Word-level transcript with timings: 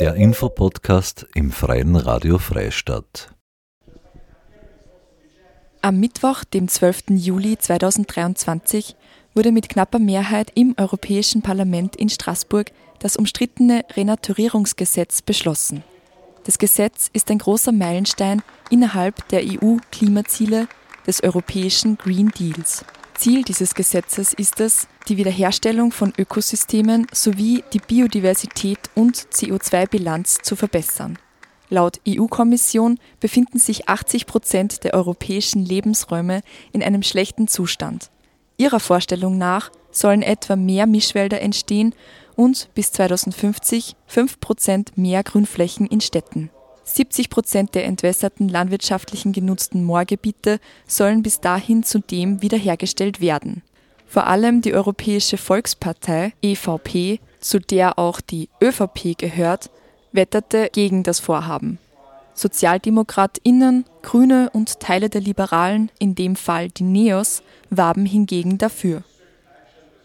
Der 0.00 0.14
Infopodcast 0.14 1.26
im 1.34 1.52
Freien 1.52 1.96
Radio 1.96 2.38
Freistadt. 2.38 3.30
Am 5.82 6.00
Mittwoch, 6.00 6.44
dem 6.44 6.66
12. 6.66 7.04
Juli 7.10 7.58
2023, 7.58 8.96
wurde 9.34 9.52
mit 9.52 9.68
knapper 9.68 9.98
Mehrheit 9.98 10.50
im 10.54 10.74
Europäischen 10.78 11.42
Parlament 11.42 11.94
in 11.96 12.08
Straßburg 12.08 12.72
das 13.00 13.16
umstrittene 13.16 13.84
Renaturierungsgesetz 13.94 15.20
beschlossen. 15.22 15.84
Das 16.44 16.58
Gesetz 16.58 17.10
ist 17.12 17.30
ein 17.30 17.38
großer 17.38 17.72
Meilenstein 17.72 18.42
innerhalb 18.70 19.28
der 19.28 19.42
EU-Klimaziele 19.44 20.68
des 21.06 21.22
europäischen 21.22 21.98
Green 21.98 22.30
Deals. 22.30 22.84
Ziel 23.14 23.42
dieses 23.42 23.74
Gesetzes 23.74 24.32
ist 24.32 24.60
es, 24.60 24.88
die 25.08 25.16
Wiederherstellung 25.16 25.92
von 25.92 26.12
Ökosystemen 26.18 27.06
sowie 27.12 27.62
die 27.72 27.78
Biodiversität 27.78 28.78
und 28.94 29.16
CO2-Bilanz 29.16 30.38
zu 30.42 30.56
verbessern. 30.56 31.18
Laut 31.68 32.00
EU-Kommission 32.06 32.98
befinden 33.18 33.58
sich 33.58 33.88
80 33.88 34.26
Prozent 34.26 34.84
der 34.84 34.94
europäischen 34.94 35.64
Lebensräume 35.64 36.42
in 36.72 36.82
einem 36.82 37.02
schlechten 37.02 37.48
Zustand. 37.48 38.10
Ihrer 38.58 38.80
Vorstellung 38.80 39.38
nach 39.38 39.70
sollen 39.90 40.22
etwa 40.22 40.56
mehr 40.56 40.86
Mischwälder 40.86 41.40
entstehen 41.40 41.94
und 42.36 42.68
bis 42.74 42.92
2050 42.92 43.96
5 44.06 44.40
Prozent 44.40 44.98
mehr 44.98 45.22
Grünflächen 45.22 45.86
in 45.86 46.00
Städten. 46.00 46.50
70 46.94 47.30
Prozent 47.30 47.74
der 47.74 47.84
entwässerten 47.84 48.48
landwirtschaftlichen 48.48 49.32
genutzten 49.32 49.84
Moorgebiete 49.84 50.60
sollen 50.86 51.22
bis 51.22 51.40
dahin 51.40 51.82
zudem 51.82 52.42
wiederhergestellt 52.42 53.20
werden. 53.20 53.62
Vor 54.06 54.26
allem 54.26 54.60
die 54.60 54.74
Europäische 54.74 55.38
Volkspartei 55.38 56.34
EVP, 56.42 57.18
zu 57.40 57.60
der 57.60 57.98
auch 57.98 58.20
die 58.20 58.50
ÖVP 58.62 59.16
gehört, 59.16 59.70
wetterte 60.12 60.68
gegen 60.70 61.02
das 61.02 61.18
Vorhaben. 61.18 61.78
SozialdemokratInnen, 62.34 63.84
Grüne 64.02 64.50
und 64.52 64.80
Teile 64.80 65.08
der 65.08 65.20
Liberalen, 65.20 65.90
in 65.98 66.14
dem 66.14 66.36
Fall 66.36 66.68
die 66.68 66.82
NEOS, 66.82 67.42
warben 67.70 68.04
hingegen 68.04 68.58
dafür. 68.58 69.02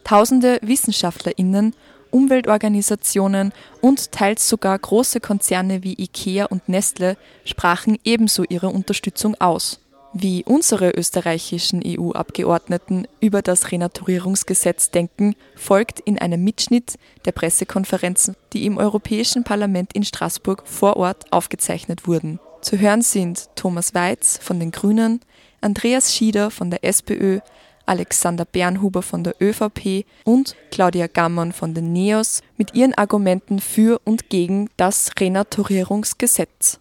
Tausende 0.03 0.59
WissenschaftlerInnen 0.61 1.73
Umweltorganisationen 2.11 3.53
und 3.81 4.11
teils 4.11 4.47
sogar 4.47 4.77
große 4.77 5.19
Konzerne 5.19 5.83
wie 5.83 6.02
IKEA 6.02 6.45
und 6.45 6.67
Nestle 6.69 7.17
sprachen 7.45 7.97
ebenso 8.03 8.44
ihre 8.44 8.69
Unterstützung 8.69 9.36
aus. 9.36 9.80
Wie 10.14 10.44
unsere 10.45 10.91
österreichischen 10.91 11.83
EU-Abgeordneten 11.86 13.08
über 13.19 13.41
das 13.41 13.72
Renaturierungsgesetz 13.72 14.89
denken, 14.89 15.36
folgt 15.55 15.99
in 15.99 16.17
einem 16.17 16.44
Mitschnitt 16.44 16.97
der 17.25 17.33
Pressekonferenzen, 17.33 18.36
die 18.53 18.66
im 18.66 18.77
Europäischen 18.77 19.44
Parlament 19.44 19.94
in 19.94 20.03
Straßburg 20.03 20.64
vor 20.66 20.97
Ort 20.97 21.31
aufgezeichnet 21.31 22.08
wurden. 22.08 22.39
Zu 22.61 22.80
hören 22.80 23.02
sind 23.02 23.49
Thomas 23.55 23.94
Weiz 23.94 24.39
von 24.42 24.59
den 24.59 24.71
Grünen, 24.71 25.21
Andreas 25.61 26.14
Schieder 26.16 26.52
von 26.52 26.71
der 26.71 26.83
SPÖ, 26.83 27.39
Alexander 27.88 28.45
Bernhuber 28.45 29.02
von 29.02 29.23
der 29.23 29.35
ÖVP 29.41 30.05
und 30.23 30.55
Claudia 30.71 31.07
Gammon 31.07 31.52
von 31.52 31.73
den 31.73 31.93
NEOS 31.93 32.41
mit 32.57 32.75
ihren 32.75 32.93
Argumenten 32.93 33.59
für 33.59 33.99
und 34.03 34.30
gegen 34.30 34.69
das 34.77 35.11
Renaturierungsgesetz. 35.19 36.80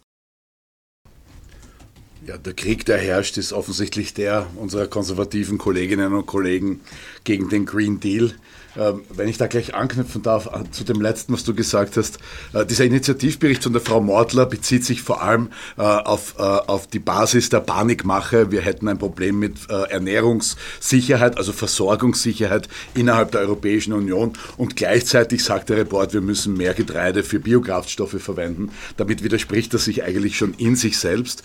Ja, 2.26 2.36
der 2.38 2.54
Krieg, 2.54 2.84
der 2.86 2.98
herrscht, 2.98 3.38
ist 3.38 3.52
offensichtlich 3.52 4.12
der 4.12 4.48
unserer 4.56 4.88
konservativen 4.88 5.58
Kolleginnen 5.58 6.12
und 6.12 6.26
Kollegen 6.26 6.80
gegen 7.22 7.48
den 7.48 7.66
Green 7.66 8.00
Deal. 8.00 8.32
Ähm, 8.78 9.02
wenn 9.14 9.28
ich 9.28 9.38
da 9.38 9.46
gleich 9.46 9.74
anknüpfen 9.74 10.22
darf 10.22 10.46
äh, 10.46 10.70
zu 10.70 10.84
dem 10.84 11.00
letzten, 11.00 11.32
was 11.32 11.44
du 11.44 11.54
gesagt 11.54 11.96
hast, 11.96 12.18
äh, 12.52 12.66
dieser 12.66 12.84
Initiativbericht 12.84 13.62
von 13.62 13.72
der 13.72 13.80
Frau 13.80 14.00
Mortler 14.00 14.44
bezieht 14.46 14.84
sich 14.84 15.02
vor 15.02 15.22
allem 15.22 15.48
äh, 15.78 15.82
auf, 15.82 16.38
auf 16.38 16.86
die 16.86 16.98
Basis 16.98 17.48
der 17.48 17.60
Panikmache. 17.60 18.50
Wir 18.50 18.60
hätten 18.60 18.88
ein 18.88 18.98
Problem 18.98 19.38
mit 19.38 19.70
Ernährungssicherheit, 19.70 21.38
also 21.38 21.52
Versorgungssicherheit 21.52 22.68
innerhalb 22.94 23.32
der 23.32 23.40
Europäischen 23.42 23.92
Union. 23.92 24.32
Und 24.56 24.76
gleichzeitig 24.76 25.42
sagt 25.42 25.70
der 25.70 25.78
Report, 25.78 26.12
wir 26.12 26.20
müssen 26.20 26.56
mehr 26.56 26.74
Getreide 26.74 27.22
für 27.22 27.40
Biokraftstoffe 27.40 28.20
verwenden. 28.20 28.70
Damit 28.96 29.22
widerspricht 29.22 29.72
er 29.72 29.78
sich 29.78 30.02
eigentlich 30.04 30.36
schon 30.36 30.54
in 30.54 30.76
sich 30.76 30.98
selbst. 30.98 31.42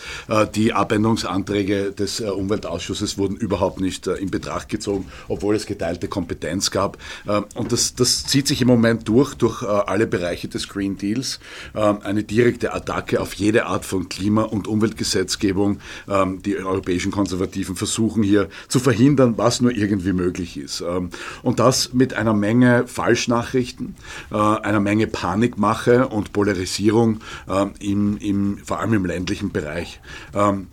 Die 0.56 0.71
Abänderungsanträge 0.74 1.92
des 1.92 2.22
Umweltausschusses 2.22 3.18
wurden 3.18 3.36
überhaupt 3.36 3.82
nicht 3.82 4.08
in 4.08 4.32
Betracht 4.32 4.70
gezogen, 4.70 5.06
obwohl 5.28 5.56
es 5.56 5.66
geteilte 5.66 6.08
Kompetenz 6.08 6.72
gab. 6.72 6.98
Ähm, 7.28 7.46
und 7.56 7.72
das, 7.72 7.96
das 7.96 8.26
zieht 8.26 8.48
sich 8.48 8.62
im 8.62 8.68
Moment 8.68 9.08
durch, 9.08 9.36
durch 9.36 9.64
äh, 9.64 9.66
alle 9.66 10.08
Bereiche 10.08 10.48
des 10.48 10.68
Green 10.68 10.98
Deals. 10.98 11.40
Ähm, 11.76 12.00
eine 12.04 12.24
direkte 12.24 12.74
Attacke 12.74 13.20
auf 13.22 13.34
jede 13.34 13.66
Art 13.66 13.86
von 13.86 14.10
Klima- 14.10 14.44
und 14.44 14.68
Umweltgesetzgebung. 14.68 15.80
Ähm, 16.10 16.42
die 16.42 16.58
europäischen 16.58 17.12
Konservativen 17.12 17.76
versuchen 17.76 18.24
hier 18.24 18.50
zu 18.68 18.80
verhindern, 18.80 19.38
was 19.38 19.62
nur 19.62 19.72
irgendwie 19.72 20.14
möglich 20.14 20.58
ist. 20.58 20.84
Und 21.44 21.60
das 21.60 21.94
mit 21.94 22.14
einer 22.14 22.34
Menge 22.34 22.88
Falschnachrichten, 22.88 23.96
äh, 24.32 24.36
einer 24.36 24.80
Menge 24.80 25.08
Panikmache 25.08 26.08
und 26.08 26.34
Polarisierung 26.34 27.20
im, 27.80 28.18
im, 28.18 28.58
vor 28.64 28.80
allem 28.80 28.94
im 28.94 29.06
ländlichen 29.06 29.52
Bereich. 29.52 30.00
um, 30.62 30.70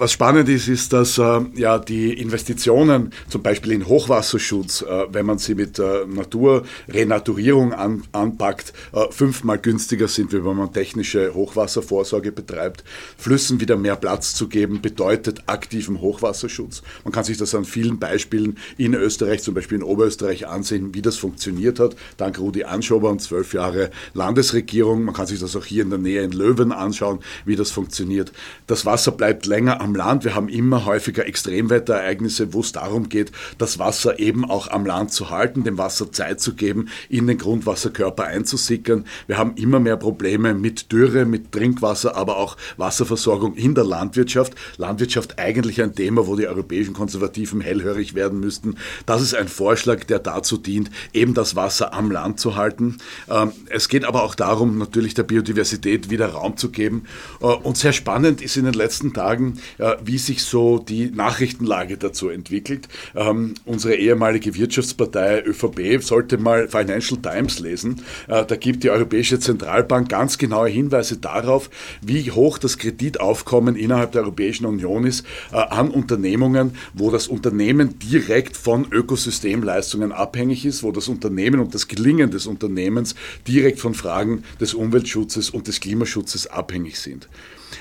Was 0.00 0.12
spannend 0.12 0.48
ist, 0.48 0.68
ist, 0.68 0.92
dass 0.92 1.18
äh, 1.18 1.40
ja 1.56 1.80
die 1.80 2.12
Investitionen 2.12 3.12
zum 3.28 3.42
Beispiel 3.42 3.72
in 3.72 3.88
Hochwasserschutz, 3.88 4.82
äh, 4.82 5.06
wenn 5.10 5.26
man 5.26 5.38
sie 5.38 5.56
mit 5.56 5.80
äh, 5.80 6.06
Naturrenaturierung 6.06 7.72
an, 7.72 8.04
anpackt, 8.12 8.72
äh, 8.92 9.10
fünfmal 9.10 9.58
günstiger 9.58 10.06
sind, 10.06 10.32
wie 10.32 10.44
wenn 10.44 10.54
man 10.56 10.72
technische 10.72 11.34
Hochwasservorsorge 11.34 12.30
betreibt. 12.30 12.84
Flüssen 13.16 13.60
wieder 13.60 13.76
mehr 13.76 13.96
Platz 13.96 14.34
zu 14.34 14.46
geben, 14.46 14.80
bedeutet 14.80 15.42
aktiven 15.46 16.00
Hochwasserschutz. 16.00 16.84
Man 17.02 17.10
kann 17.10 17.24
sich 17.24 17.36
das 17.36 17.52
an 17.56 17.64
vielen 17.64 17.98
Beispielen 17.98 18.56
in 18.76 18.94
Österreich, 18.94 19.42
zum 19.42 19.54
Beispiel 19.54 19.78
in 19.78 19.82
Oberösterreich, 19.82 20.46
ansehen, 20.46 20.94
wie 20.94 21.02
das 21.02 21.16
funktioniert 21.16 21.80
hat. 21.80 21.96
Dank 22.18 22.38
Rudi 22.38 22.62
Anschober 22.62 23.10
und 23.10 23.20
zwölf 23.20 23.52
Jahre 23.52 23.90
Landesregierung. 24.14 25.02
Man 25.02 25.14
kann 25.16 25.26
sich 25.26 25.40
das 25.40 25.56
auch 25.56 25.64
hier 25.64 25.82
in 25.82 25.90
der 25.90 25.98
Nähe 25.98 26.22
in 26.22 26.30
Löwen 26.30 26.70
anschauen, 26.70 27.18
wie 27.44 27.56
das 27.56 27.72
funktioniert. 27.72 28.30
Das 28.68 28.86
Wasser 28.86 29.10
bleibt 29.10 29.46
länger 29.46 29.80
am 29.80 29.87
am 29.88 29.94
Land. 29.94 30.24
Wir 30.24 30.34
haben 30.34 30.50
immer 30.50 30.84
häufiger 30.84 31.26
Extremwetterereignisse, 31.26 32.52
wo 32.52 32.60
es 32.60 32.72
darum 32.72 33.08
geht, 33.08 33.32
das 33.56 33.78
Wasser 33.78 34.18
eben 34.18 34.44
auch 34.44 34.68
am 34.68 34.84
Land 34.84 35.12
zu 35.12 35.30
halten, 35.30 35.64
dem 35.64 35.78
Wasser 35.78 36.12
Zeit 36.12 36.40
zu 36.42 36.54
geben, 36.54 36.88
in 37.08 37.26
den 37.26 37.38
Grundwasserkörper 37.38 38.24
einzusickern. 38.24 39.06
Wir 39.26 39.38
haben 39.38 39.54
immer 39.54 39.80
mehr 39.80 39.96
Probleme 39.96 40.52
mit 40.52 40.92
Dürre, 40.92 41.24
mit 41.24 41.52
Trinkwasser, 41.52 42.16
aber 42.16 42.36
auch 42.36 42.58
Wasserversorgung 42.76 43.54
in 43.54 43.74
der 43.74 43.84
Landwirtschaft. 43.84 44.54
Landwirtschaft 44.76 45.38
eigentlich 45.38 45.80
ein 45.80 45.94
Thema, 45.94 46.26
wo 46.26 46.36
die 46.36 46.46
europäischen 46.46 46.92
Konservativen 46.92 47.62
hellhörig 47.62 48.14
werden 48.14 48.40
müssten. 48.40 48.76
Das 49.06 49.22
ist 49.22 49.34
ein 49.34 49.48
Vorschlag, 49.48 50.04
der 50.04 50.18
dazu 50.18 50.58
dient, 50.58 50.90
eben 51.14 51.32
das 51.32 51.56
Wasser 51.56 51.94
am 51.94 52.10
Land 52.10 52.40
zu 52.40 52.56
halten. 52.56 52.98
Ähm, 53.30 53.52
es 53.70 53.88
geht 53.88 54.04
aber 54.04 54.22
auch 54.22 54.34
darum, 54.34 54.76
natürlich 54.76 55.14
der 55.14 55.22
Biodiversität 55.22 56.10
wieder 56.10 56.28
Raum 56.28 56.58
zu 56.58 56.70
geben. 56.70 57.04
Äh, 57.40 57.46
und 57.46 57.78
sehr 57.78 57.94
spannend 57.94 58.42
ist 58.42 58.58
in 58.58 58.66
den 58.66 58.74
letzten 58.74 59.14
Tagen 59.14 59.58
wie 60.04 60.18
sich 60.18 60.42
so 60.42 60.78
die 60.78 61.10
Nachrichtenlage 61.10 61.96
dazu 61.96 62.28
entwickelt. 62.28 62.88
Ähm, 63.14 63.54
unsere 63.64 63.94
ehemalige 63.94 64.54
Wirtschaftspartei 64.54 65.42
ÖVP 65.44 66.02
sollte 66.02 66.38
mal 66.38 66.68
Financial 66.68 67.20
Times 67.20 67.60
lesen. 67.60 68.02
Äh, 68.26 68.44
da 68.44 68.56
gibt 68.56 68.84
die 68.84 68.90
Europäische 68.90 69.38
Zentralbank 69.38 70.08
ganz 70.08 70.38
genaue 70.38 70.68
Hinweise 70.68 71.18
darauf, 71.18 71.70
wie 72.02 72.30
hoch 72.30 72.58
das 72.58 72.78
Kreditaufkommen 72.78 73.76
innerhalb 73.76 74.12
der 74.12 74.22
Europäischen 74.22 74.66
Union 74.66 75.04
ist 75.04 75.24
äh, 75.52 75.56
an 75.56 75.90
Unternehmungen, 75.90 76.72
wo 76.94 77.10
das 77.10 77.28
Unternehmen 77.28 77.98
direkt 77.98 78.56
von 78.56 78.86
Ökosystemleistungen 78.90 80.12
abhängig 80.12 80.66
ist, 80.66 80.82
wo 80.82 80.92
das 80.92 81.08
Unternehmen 81.08 81.60
und 81.60 81.74
das 81.74 81.88
Gelingen 81.88 82.30
des 82.30 82.46
Unternehmens 82.46 83.14
direkt 83.46 83.80
von 83.80 83.94
Fragen 83.94 84.44
des 84.60 84.74
Umweltschutzes 84.74 85.50
und 85.50 85.68
des 85.68 85.80
Klimaschutzes 85.80 86.46
abhängig 86.46 86.98
sind. 86.98 87.28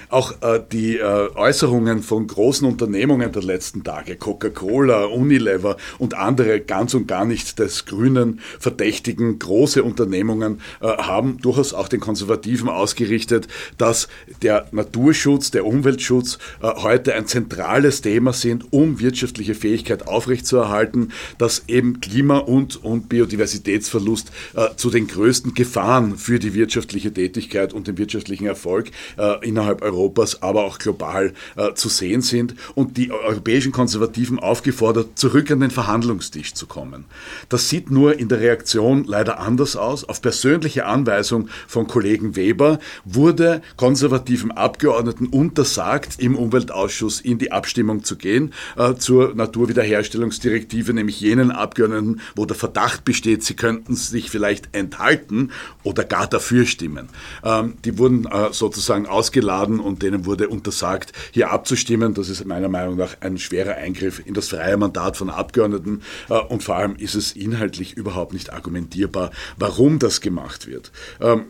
Auch 0.10 0.34
äh, 0.42 0.62
die 0.72 0.98
äh, 0.98 1.02
Äußerungen 1.36 2.04
von 2.04 2.28
großen 2.28 2.68
Unternehmungen 2.68 3.32
der 3.32 3.44
letzten 3.44 3.84
Tage, 3.84 4.16
Coca-Cola, 4.16 5.06
Unilever 5.06 5.78
und 5.98 6.14
andere 6.14 6.60
ganz 6.62 6.94
und 6.94 7.08
gar 7.08 7.26
nicht 7.26 7.60
des 7.60 7.86
Grünen 7.86 8.40
verdächtigen 8.60 9.40
große 9.40 9.84
Unternehmungen 9.84 10.62
äh, 10.82 10.88
haben 10.88 11.38
durchaus 11.40 11.74
auch 11.74 11.88
den 11.88 12.00
Konservativen 12.00 12.70
ausgerichtet, 12.70 13.48
dass 13.78 14.08
der 14.42 14.68
Naturschutz, 14.72 15.52
der 15.52 15.66
Umweltschutz 15.66 16.38
äh, 16.62 16.68
heute 16.68 17.14
ein 17.14 17.28
zentrales 17.28 18.02
Thema 18.02 18.34
sind, 18.34 18.72
um 18.72 19.00
wirtschaftliche 19.00 19.56
Fähigkeit 19.56 20.08
aufrechtzuerhalten, 20.08 21.12
dass 21.38 21.64
eben 21.68 22.00
Klima- 22.02 22.40
und, 22.40 22.84
und 22.84 23.10
Biodiversitätsverlust 23.10 24.32
äh, 24.56 24.76
zu 24.76 24.90
den 24.90 25.08
größten 25.08 25.54
Gefahren 25.54 26.18
für 26.18 26.40
die 26.40 26.54
wirtschaftliche 26.54 27.14
Tätigkeit 27.14 27.74
und 27.74 27.88
den 27.88 27.98
wirtschaftlichen 27.98 28.46
Erfolg 28.46 28.92
äh, 29.18 29.46
innerhalb 29.48 29.77
innerhalb 29.78 29.82
Europas, 29.82 30.42
aber 30.42 30.66
auch 30.66 30.80
global 30.80 31.34
äh, 31.56 31.74
zu 31.74 31.90
sehen 31.90 32.22
sind 32.22 32.56
und 32.76 32.98
die 32.98 33.12
europäischen 33.12 33.72
Konservativen 33.72 34.40
aufgefordert, 34.40 35.18
zurück 35.18 35.52
an 35.52 35.60
den 35.60 35.72
Verhandlungstisch 35.72 36.54
zu 36.54 36.68
kommen. 36.68 37.06
Das 37.50 37.70
sieht 37.70 37.92
nur 37.92 38.20
in 38.20 38.28
der 38.28 38.40
Reaktion 38.40 39.04
leider 39.06 39.40
anders 39.40 39.76
aus. 39.76 40.04
Auf 40.04 40.22
persönliche 40.22 40.86
Anweisung 40.86 41.50
von 41.68 41.88
Kollegen 41.88 42.36
Weber 42.36 42.80
wurde 43.06 43.62
konservativen 43.76 44.52
Abgeordneten 44.52 45.28
untersagt, 45.28 46.20
im 46.20 46.36
Umweltausschuss 46.36 47.22
in 47.22 47.38
die 47.38 47.52
Abstimmung 47.52 48.04
zu 48.04 48.16
gehen 48.16 48.54
äh, 48.76 48.96
zur 48.96 49.36
Naturwiederherstellungsdirektive, 49.36 50.94
nämlich 50.94 51.22
jenen 51.22 51.52
Abgeordneten, 51.52 52.22
wo 52.36 52.46
der 52.46 52.56
Verdacht 52.56 53.06
besteht, 53.06 53.44
sie 53.44 53.56
könnten 53.56 53.96
sich 53.96 54.30
vielleicht 54.30 54.76
enthalten 54.76 55.52
oder 55.84 56.04
gar 56.04 56.28
dafür 56.28 56.66
stimmen. 56.66 57.10
Ähm, 57.44 57.74
die 57.86 57.98
wurden 57.98 58.26
äh, 58.26 58.52
sozusagen 58.52 59.06
ausgeladen 59.06 59.67
und 59.80 60.02
denen 60.04 60.26
wurde 60.26 60.50
untersagt, 60.50 61.14
hier 61.32 61.52
abzustimmen. 61.52 62.14
Das 62.14 62.30
ist 62.30 62.46
meiner 62.46 62.70
Meinung 62.70 62.98
nach 62.98 63.18
ein 63.22 63.38
schwerer 63.38 63.76
Eingriff 63.76 64.22
in 64.26 64.34
das 64.34 64.50
freie 64.50 64.78
Mandat 64.78 65.18
von 65.18 65.30
Abgeordneten 65.30 66.02
äh, 66.30 66.34
und 66.34 66.64
vor 66.64 66.76
allem 66.76 66.96
ist 66.96 67.16
es 67.16 67.34
inhaltlich 67.34 67.96
überhaupt 67.96 68.34
nicht 68.34 68.54
argumentierbar, 68.54 69.32
warum 69.58 70.00
das 70.00 70.22
gemacht 70.22 70.68
wird. 70.68 70.92
Ähm, 71.22 71.46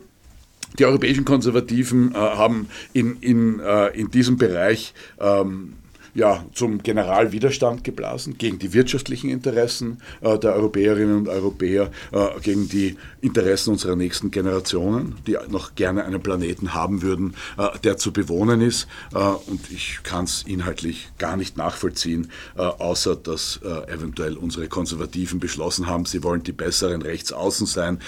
die 0.77 0.85
europäischen 0.85 1.25
Konservativen 1.25 2.13
äh, 2.13 2.17
haben 2.17 2.67
in, 2.93 3.17
in, 3.21 3.59
äh, 3.59 3.87
in 3.89 4.11
diesem 4.11 4.37
Bereich 4.37 4.93
ähm, 5.19 5.73
ja, 6.17 6.43
zum 6.51 6.81
Generalwiderstand 6.81 7.83
geblasen 7.83 8.39
gegen 8.39 8.57
die 8.57 8.73
wirtschaftlichen 8.73 9.29
Interessen 9.29 10.01
äh, 10.21 10.39
der 10.39 10.55
Europäerinnen 10.55 11.15
und 11.15 11.29
Europäer, 11.29 11.91
äh, 12.11 12.39
gegen 12.41 12.67
die 12.67 12.97
Interessen 13.21 13.73
unserer 13.73 13.95
nächsten 13.95 14.31
Generationen, 14.31 15.17
die 15.27 15.37
noch 15.49 15.75
gerne 15.75 16.05
einen 16.05 16.19
Planeten 16.19 16.73
haben 16.73 17.03
würden, 17.03 17.35
äh, 17.59 17.67
der 17.83 17.97
zu 17.97 18.13
bewohnen 18.13 18.61
ist. 18.61 18.87
Äh, 19.13 19.19
und 19.19 19.69
ich 19.69 19.99
kann 20.01 20.25
es 20.25 20.41
inhaltlich 20.47 21.09
gar 21.19 21.37
nicht 21.37 21.55
nachvollziehen, 21.55 22.31
äh, 22.57 22.61
außer 22.61 23.15
dass 23.15 23.59
äh, 23.63 23.93
eventuell 23.93 24.37
unsere 24.37 24.67
Konservativen 24.67 25.39
beschlossen 25.39 25.85
haben, 25.85 26.05
sie 26.05 26.23
wollen 26.23 26.41
die 26.41 26.51
besseren 26.51 27.03
Rechtsaußen 27.03 27.67
sein, 27.67 27.99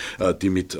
die 0.41 0.49
mit 0.49 0.77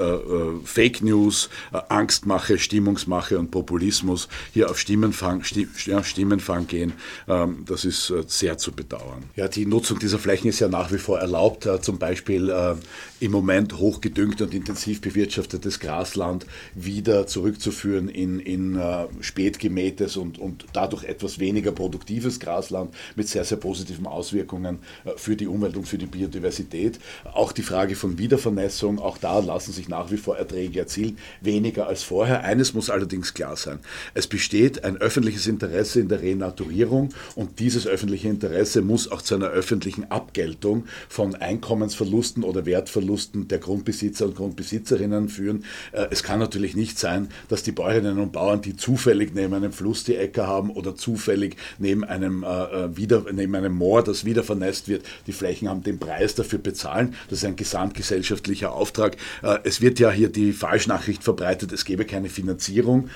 Fake 0.64 1.02
News, 1.02 1.50
Angstmache, 1.90 2.58
Stimmungsmache 2.58 3.38
und 3.38 3.52
Populismus 3.52 4.28
hier 4.54 4.70
auf 4.70 4.80
Stimmenfang, 4.80 5.44
Stimmenfang 5.44 6.68
gehen. 6.68 6.94
Ähm, 7.28 7.64
das 7.66 7.86
ist 7.86 8.10
äh, 8.10 8.24
sehr 8.28 8.58
zu 8.58 8.72
bedauern. 8.72 9.24
Ja, 9.36 9.48
die 9.48 9.66
Nutzung 9.66 10.00
dieser 10.00 10.20
Flächen 10.20 10.50
ist 10.50 10.60
ja 10.60 10.68
nach 10.68 10.92
wie 10.92 10.98
vor 10.98 11.20
erlaubt. 11.20 11.66
Äh, 11.66 11.82
zum 11.82 11.98
Beispiel 11.98 12.50
äh, 12.50 12.76
im 13.20 13.32
Moment 13.32 13.78
hochgedüngt 13.78 14.42
und 14.42 14.54
intensiv 14.54 15.02
bewirtschaftetes 15.02 15.80
Grasland 15.80 16.46
wieder 16.74 17.28
zurückzuführen 17.28 18.08
in, 18.08 18.40
in 18.40 18.80
spät 19.20 19.60
gemähtes 19.60 20.16
und, 20.16 20.38
und 20.40 20.66
dadurch 20.72 21.04
etwas 21.04 21.40
weniger 21.40 21.72
produktives 21.72 22.40
Grasland 22.40 22.94
mit 23.16 23.28
sehr, 23.28 23.44
sehr 23.44 23.58
positiven 23.58 24.08
Auswirkungen 24.08 24.80
für 25.18 25.36
die 25.36 25.48
Umwelt 25.48 25.76
und 25.76 25.88
für 25.88 25.98
die 25.98 26.06
Biodiversität. 26.06 27.00
Auch 27.34 27.52
die 27.52 27.62
Frage 27.62 27.96
von 27.96 28.18
Wiedervernässung, 28.18 29.00
auch 29.00 29.18
da 29.18 29.40
lassen 29.40 29.74
sich 29.74 29.90
nach 29.90 30.12
wie 30.12 30.18
vor 30.18 30.38
Erträge 30.38 30.80
erzielen, 30.80 31.18
weniger 31.42 31.88
als 31.88 32.04
vorher. 32.04 32.44
Eines 32.44 32.74
muss 32.74 32.90
allerdings 32.90 33.34
klar 33.34 33.58
sein. 33.58 33.80
Es 34.14 34.28
besteht 34.28 34.84
ein 34.84 34.98
öffentliches 34.98 35.48
Interesse 35.48 36.00
in 36.00 36.08
der 36.08 36.22
Renaturierung 36.22 37.09
und 37.36 37.60
dieses 37.60 37.88
öffentliche 37.88 38.28
Interesse 38.28 38.82
muss 38.82 39.12
auch 39.12 39.22
zu 39.22 39.36
einer 39.36 39.48
öffentlichen 39.48 40.10
Abgeltung 40.12 40.86
von 41.08 41.36
Einkommensverlusten 41.36 42.44
oder 42.44 42.66
Wertverlusten 42.66 43.48
der 43.48 43.60
Grundbesitzer 43.60 44.26
und 44.26 44.36
Grundbesitzerinnen 44.36 45.30
führen. 45.30 45.64
Äh, 45.92 46.08
es 46.12 46.24
kann 46.24 46.40
natürlich 46.40 46.76
nicht 46.76 47.00
sein, 47.00 47.30
dass 47.48 47.64
die 47.64 47.72
Bäuerinnen 47.72 48.20
und 48.20 48.32
Bauern, 48.32 48.62
die 48.62 48.76
zufällig 48.76 49.34
neben 49.34 49.54
einem 49.54 49.72
Fluss 49.72 50.04
die 50.04 50.16
Äcker 50.16 50.48
haben 50.48 50.70
oder 50.70 50.96
zufällig 50.96 51.56
neben 51.78 52.04
einem, 52.04 52.44
äh, 52.44 52.48
äh, 52.48 52.98
wieder, 52.98 53.26
neben 53.32 53.56
einem 53.56 53.74
Moor, 53.74 54.04
das 54.04 54.26
wieder 54.26 54.44
vernässt 54.44 54.88
wird, 54.88 55.06
die 55.28 55.34
Flächen 55.34 55.70
haben, 55.70 55.84
den 55.84 56.00
Preis 56.00 56.36
dafür 56.36 56.60
bezahlen. 56.60 57.16
Das 57.30 57.40
ist 57.40 57.46
ein 57.46 57.56
gesamtgesellschaftlicher 57.56 58.74
Auftrag. 58.74 59.18
Es 59.64 59.82
wird 59.82 60.00
ja 60.00 60.12
hier 60.12 60.30
die 60.30 60.54
Falschnachricht 60.54 61.24
verbreitet, 61.24 61.72
es 61.72 61.86
gebe 61.86 62.06
keine 62.06 62.30
Finanzierung 62.30 63.10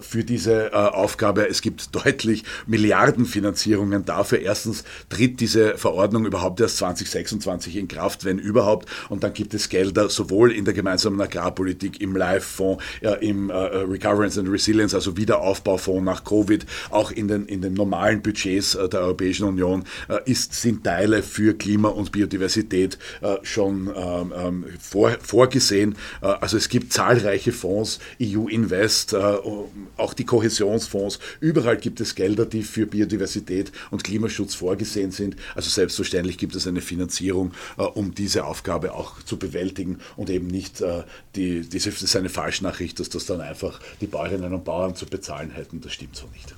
für 0.00 0.24
diese 0.24 0.74
Aufgabe. 0.94 1.48
Es 1.48 1.62
gibt 1.62 1.94
deutlich 1.94 2.44
Milliarden 2.66 3.26
Finanzierungen 3.36 4.06
dafür. 4.06 4.38
Erstens 4.40 4.82
tritt 5.10 5.40
diese 5.40 5.76
Verordnung 5.76 6.24
überhaupt 6.24 6.58
erst 6.58 6.78
2026 6.78 7.76
in 7.76 7.86
Kraft, 7.86 8.24
wenn 8.24 8.38
überhaupt. 8.38 8.88
Und 9.10 9.24
dann 9.24 9.34
gibt 9.34 9.52
es 9.52 9.68
Gelder 9.68 10.08
sowohl 10.08 10.52
in 10.52 10.64
der 10.64 10.72
gemeinsamen 10.72 11.20
Agrarpolitik, 11.20 12.00
im 12.00 12.16
Live-Fonds, 12.16 12.82
äh, 13.02 13.26
im 13.26 13.50
äh, 13.50 13.54
Recovery 13.54 14.30
and 14.38 14.48
Resilience, 14.48 14.94
also 14.94 15.18
Wiederaufbaufonds 15.18 16.02
nach 16.02 16.24
Covid, 16.24 16.64
auch 16.88 17.10
in 17.10 17.28
den, 17.28 17.44
in 17.44 17.60
den 17.60 17.74
normalen 17.74 18.22
Budgets 18.22 18.74
äh, 18.74 18.88
der 18.88 19.00
Europäischen 19.00 19.44
Union 19.44 19.84
ist, 20.24 20.54
sind 20.54 20.84
Teile 20.84 21.22
für 21.22 21.54
Klima 21.54 21.88
und 21.88 22.12
Biodiversität 22.12 22.98
schon 23.42 23.90
ähm, 23.94 24.32
ähm, 24.36 24.64
vor, 24.80 25.10
vorgesehen. 25.20 25.96
Also 26.20 26.56
es 26.56 26.68
gibt 26.68 26.92
zahlreiche 26.92 27.52
Fonds, 27.52 27.98
EU 28.22 28.46
Invest, 28.48 29.14
auch 29.14 30.14
die 30.14 30.24
Kohäsionsfonds. 30.24 31.18
Überall 31.40 31.76
gibt 31.76 32.00
es 32.00 32.14
Gelder, 32.14 32.46
die 32.46 32.62
für 32.62 32.86
Biodiversität 32.86 33.15
Biodiversität 33.16 33.72
und 33.90 34.04
Klimaschutz 34.04 34.54
vorgesehen 34.54 35.10
sind. 35.10 35.36
Also 35.54 35.70
selbstverständlich 35.70 36.38
gibt 36.38 36.54
es 36.54 36.66
eine 36.66 36.80
Finanzierung, 36.80 37.52
äh, 37.78 37.82
um 37.82 38.14
diese 38.14 38.44
Aufgabe 38.44 38.94
auch 38.94 39.22
zu 39.22 39.38
bewältigen 39.38 39.98
und 40.16 40.30
eben 40.30 40.46
nicht 40.46 40.80
äh, 40.80 41.02
die, 41.34 41.68
das 41.68 41.86
ist 41.86 42.16
eine 42.16 42.28
Falschnachricht, 42.28 43.00
dass 43.00 43.08
das 43.08 43.26
dann 43.26 43.40
einfach 43.40 43.80
die 44.00 44.06
Bäuerinnen 44.06 44.52
und 44.52 44.64
Bauern 44.64 44.94
zu 44.94 45.06
bezahlen 45.06 45.50
hätten. 45.50 45.80
Das 45.80 45.92
stimmt 45.92 46.16
so 46.16 46.26
nicht. 46.32 46.54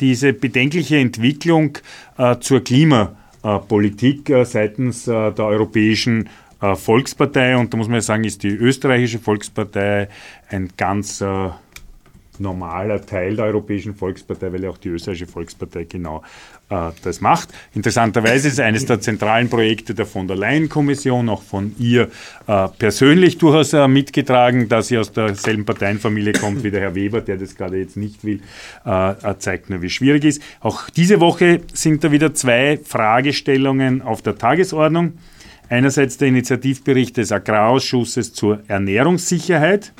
Diese 0.00 0.32
bedenkliche 0.32 0.96
Entwicklung 0.98 1.78
äh, 2.18 2.38
zur 2.40 2.62
Klimapolitik 2.62 4.30
seitens 4.44 5.04
der 5.04 5.38
Europäischen 5.38 6.28
Volkspartei, 6.58 7.56
und 7.56 7.72
da 7.72 7.76
muss 7.76 7.86
man 7.86 7.96
ja 7.96 8.00
sagen, 8.00 8.24
ist 8.24 8.42
die 8.42 8.48
österreichische 8.48 9.18
Volkspartei 9.18 10.08
ein 10.48 10.70
ganz 10.76 11.22
normaler 12.40 13.04
Teil 13.04 13.36
der 13.36 13.46
Europäischen 13.46 13.94
Volkspartei, 13.94 14.52
weil 14.52 14.62
ja 14.62 14.70
auch 14.70 14.78
die 14.78 14.88
österreichische 14.88 15.26
Volkspartei 15.26 15.84
genau 15.84 16.22
äh, 16.68 16.90
das 17.02 17.20
macht. 17.20 17.50
Interessanterweise 17.74 18.48
ist 18.48 18.54
es 18.54 18.60
eines 18.60 18.86
der 18.86 19.00
zentralen 19.00 19.48
Projekte 19.48 19.94
der 19.94 20.06
von 20.06 20.26
der 20.26 20.36
Leyen-Kommission, 20.36 21.28
auch 21.28 21.42
von 21.42 21.74
ihr 21.78 22.10
äh, 22.46 22.68
persönlich 22.78 23.38
durchaus 23.38 23.72
äh, 23.72 23.86
mitgetragen, 23.88 24.68
dass 24.68 24.88
sie 24.88 24.98
aus 24.98 25.12
derselben 25.12 25.64
Parteienfamilie 25.64 26.32
kommt 26.32 26.64
wie 26.64 26.70
der 26.70 26.80
Herr 26.80 26.94
Weber, 26.94 27.20
der 27.20 27.36
das 27.36 27.54
gerade 27.54 27.78
jetzt 27.78 27.96
nicht 27.96 28.24
will, 28.24 28.40
äh, 28.84 29.14
zeigt 29.38 29.70
nur, 29.70 29.82
wie 29.82 29.90
schwierig 29.90 30.24
es 30.24 30.38
ist. 30.38 30.42
Auch 30.60 30.90
diese 30.90 31.20
Woche 31.20 31.60
sind 31.72 32.04
da 32.04 32.10
wieder 32.10 32.34
zwei 32.34 32.78
Fragestellungen 32.82 34.02
auf 34.02 34.22
der 34.22 34.36
Tagesordnung. 34.36 35.14
Einerseits 35.68 36.16
der 36.18 36.28
Initiativbericht 36.28 37.16
des 37.16 37.32
Agrarausschusses 37.32 38.32
zur 38.32 38.60
Ernährungssicherheit, 38.68 39.92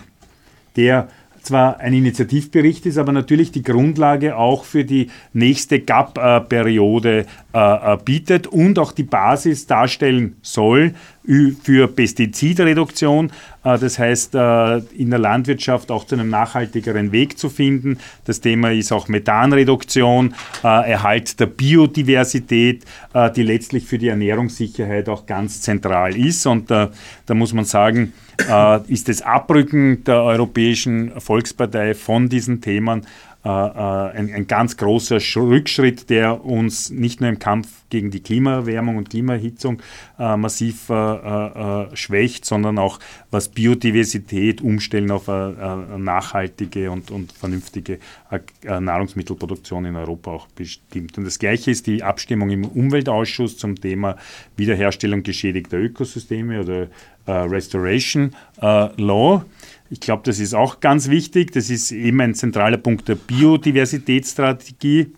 der 0.76 1.08
zwar 1.46 1.80
ein 1.80 1.92
Initiativbericht 1.92 2.86
ist, 2.86 2.98
aber 2.98 3.12
natürlich 3.12 3.52
die 3.52 3.62
Grundlage 3.62 4.36
auch 4.36 4.64
für 4.64 4.84
die 4.84 5.10
nächste 5.32 5.80
GAP-Periode 5.80 7.26
äh, 7.56 7.94
äh, 7.94 7.96
bietet 8.04 8.46
und 8.46 8.78
auch 8.78 8.92
die 8.92 9.02
Basis 9.02 9.66
darstellen 9.66 10.36
soll 10.42 10.92
für 11.62 11.88
Pestizidreduktion. 11.88 13.32
Äh, 13.64 13.78
das 13.78 13.98
heißt, 13.98 14.34
in 14.34 15.10
der 15.10 15.18
Landwirtschaft 15.18 15.90
auch 15.90 16.04
zu 16.04 16.16
einem 16.16 16.28
nachhaltigeren 16.28 17.12
Weg 17.12 17.38
zu 17.38 17.48
finden. 17.48 17.98
Das 18.26 18.42
Thema 18.42 18.72
ist 18.72 18.92
auch 18.92 19.08
Methanreduktion, 19.08 20.34
Erhalt 20.62 21.40
der 21.40 21.46
Biodiversität, 21.46 22.84
die 23.34 23.42
letztlich 23.42 23.86
für 23.86 23.96
die 23.96 24.08
Ernährungssicherheit 24.08 25.08
auch 25.08 25.24
ganz 25.24 25.62
zentral 25.62 26.14
ist. 26.16 26.46
Und 26.46 26.70
da 26.70 26.90
muss 27.28 27.54
man 27.54 27.64
sagen, 27.64 28.12
ist 28.86 29.08
das 29.08 29.22
Abrücken 29.22 30.04
der 30.04 30.22
Europäischen 30.22 31.20
Volkspartei 31.20 31.94
von 31.94 32.28
diesen 32.28 32.60
Themen 32.60 33.06
äh, 33.46 33.48
äh, 33.48 34.10
ein, 34.18 34.34
ein, 34.34 34.46
ganz 34.48 34.76
großer 34.76 35.20
Rückschritt, 35.36 36.10
der 36.10 36.44
uns 36.44 36.90
nicht 36.90 37.20
nur 37.20 37.30
im 37.30 37.38
Kampf 37.38 37.68
gegen 37.90 38.10
die 38.10 38.18
Klimaerwärmung 38.18 38.96
und 38.96 39.10
Klimaerhitzung 39.10 39.80
äh, 40.18 40.36
massiv 40.36 40.90
äh, 40.90 40.94
äh, 40.94 41.94
schwächt, 41.94 42.44
sondern 42.44 42.76
auch 42.76 42.98
was 43.30 43.48
Biodiversität, 43.48 44.62
Umstellen 44.62 45.12
auf 45.12 45.28
eine 45.28 45.96
nachhaltige 45.96 46.90
und, 46.90 47.12
und 47.12 47.30
vernünftige 47.30 48.00
Nahrungsmittelproduktion 48.64 49.84
in 49.84 49.94
Europa 49.94 50.32
auch 50.32 50.48
bestimmt. 50.48 51.16
Und 51.16 51.24
das 51.24 51.38
Gleiche 51.38 51.70
ist 51.70 51.86
die 51.86 52.02
Abstimmung 52.02 52.50
im 52.50 52.64
Umweltausschuss 52.64 53.58
zum 53.58 53.80
Thema 53.80 54.16
Wiederherstellung 54.56 55.22
geschädigter 55.22 55.78
Ökosysteme 55.78 56.60
oder 56.60 56.88
Restoration 57.26 58.34
Law. 58.60 59.44
Ich 59.90 60.00
glaube, 60.00 60.22
das 60.24 60.40
ist 60.40 60.54
auch 60.54 60.80
ganz 60.80 61.08
wichtig. 61.08 61.52
Das 61.52 61.70
ist 61.70 61.92
eben 61.92 62.20
ein 62.20 62.34
zentraler 62.34 62.76
Punkt 62.76 63.08
der 63.08 63.14
Biodiversitätsstrategie. 63.14 65.12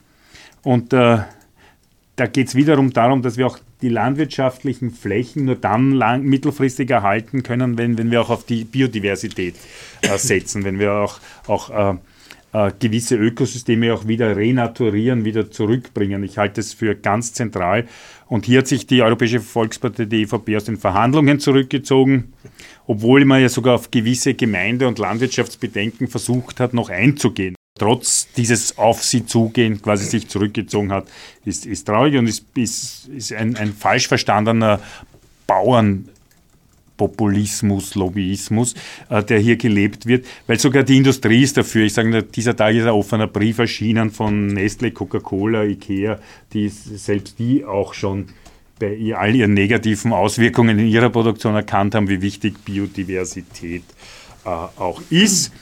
Und 0.63 0.93
äh, 0.93 1.19
da 2.17 2.27
geht 2.27 2.49
es 2.49 2.55
wiederum 2.55 2.93
darum, 2.93 3.23
dass 3.23 3.37
wir 3.37 3.47
auch 3.47 3.59
die 3.81 3.89
landwirtschaftlichen 3.89 4.91
Flächen 4.91 5.45
nur 5.45 5.55
dann 5.55 5.93
lang, 5.93 6.25
mittelfristig 6.25 6.91
erhalten 6.91 7.43
können, 7.43 7.79
wenn, 7.79 7.97
wenn 7.97 8.11
wir 8.11 8.21
auch 8.21 8.31
auf 8.31 8.45
die 8.45 8.65
Biodiversität 8.65 9.55
äh, 10.03 10.19
setzen, 10.19 10.65
wenn 10.65 10.79
wir 10.79 10.93
auch, 10.95 11.21
auch 11.47 11.71
äh, 11.71 11.97
äh, 12.52 12.73
gewisse 12.78 13.17
Ökosysteme 13.17 13.93
auch 13.93 14.07
wieder 14.07 14.37
renaturieren, 14.37 15.25
wieder 15.25 15.50
zurückbringen. 15.50 16.23
Ich 16.23 16.38
halte 16.38 16.61
es 16.61 16.73
für 16.73 16.95
ganz 16.95 17.33
zentral. 17.33 17.87
Und 18.26 18.47
hier 18.47 18.59
hat 18.59 18.67
sich 18.67 18.87
die 18.87 19.02
Europäische 19.02 19.40
Volkspartei, 19.40 20.05
die 20.05 20.23
EVP, 20.23 20.57
aus 20.57 20.64
den 20.64 20.76
Verhandlungen 20.76 21.40
zurückgezogen, 21.40 22.33
obwohl 22.87 23.25
man 23.25 23.40
ja 23.40 23.49
sogar 23.49 23.75
auf 23.75 23.90
gewisse 23.90 24.35
Gemeinde- 24.35 24.87
und 24.87 24.99
Landwirtschaftsbedenken 24.99 26.09
versucht 26.09 26.61
hat, 26.61 26.75
noch 26.75 26.90
einzugehen. 26.90 27.55
Trotz 27.78 28.33
dieses 28.33 28.76
Auf 28.76 29.05
sie 29.05 29.25
zugehen 29.25 29.81
quasi 29.81 30.05
sich 30.05 30.28
zurückgezogen 30.28 30.90
hat, 30.90 31.07
ist, 31.45 31.64
ist 31.64 31.87
traurig 31.87 32.17
und 32.17 32.26
ist, 32.26 32.45
ist, 32.57 33.09
ist 33.09 33.33
ein, 33.33 33.57
ein 33.57 33.73
falsch 33.73 34.09
verstandener 34.09 34.81
Bauern, 35.47 36.09
Populismus, 36.99 37.95
Lobbyismus, 37.95 38.75
äh, 39.09 39.25
der 39.25 39.38
hier 39.38 39.57
gelebt 39.57 40.05
wird, 40.05 40.26
weil 40.47 40.59
sogar 40.59 40.83
die 40.83 40.99
Industrie 40.99 41.43
ist 41.43 41.57
dafür. 41.57 41.87
Ich 41.87 41.95
sage, 41.95 42.23
dieser 42.23 42.55
Tag 42.55 42.75
ist 42.75 42.83
ein 42.83 42.90
offener 42.90 43.26
Brief 43.26 43.59
erschienen 43.59 44.11
von 44.11 44.49
Nestle, 44.49 44.90
Coca-Cola, 44.90 45.64
Ikea, 45.64 46.19
die 46.52 46.69
selbst 46.69 47.38
die 47.38 47.64
auch 47.64 47.95
schon 47.95 48.26
bei 48.78 49.14
all 49.17 49.35
ihren 49.35 49.55
negativen 49.55 50.12
Auswirkungen 50.12 50.78
in 50.78 50.87
ihrer 50.88 51.11
Produktion 51.11 51.55
erkannt 51.55 51.95
haben, 51.95 52.09
wie 52.09 52.21
wichtig 52.21 52.64
Biodiversität 52.64 53.83
äh, 54.45 54.49
auch 54.49 55.00
ist. 55.09 55.52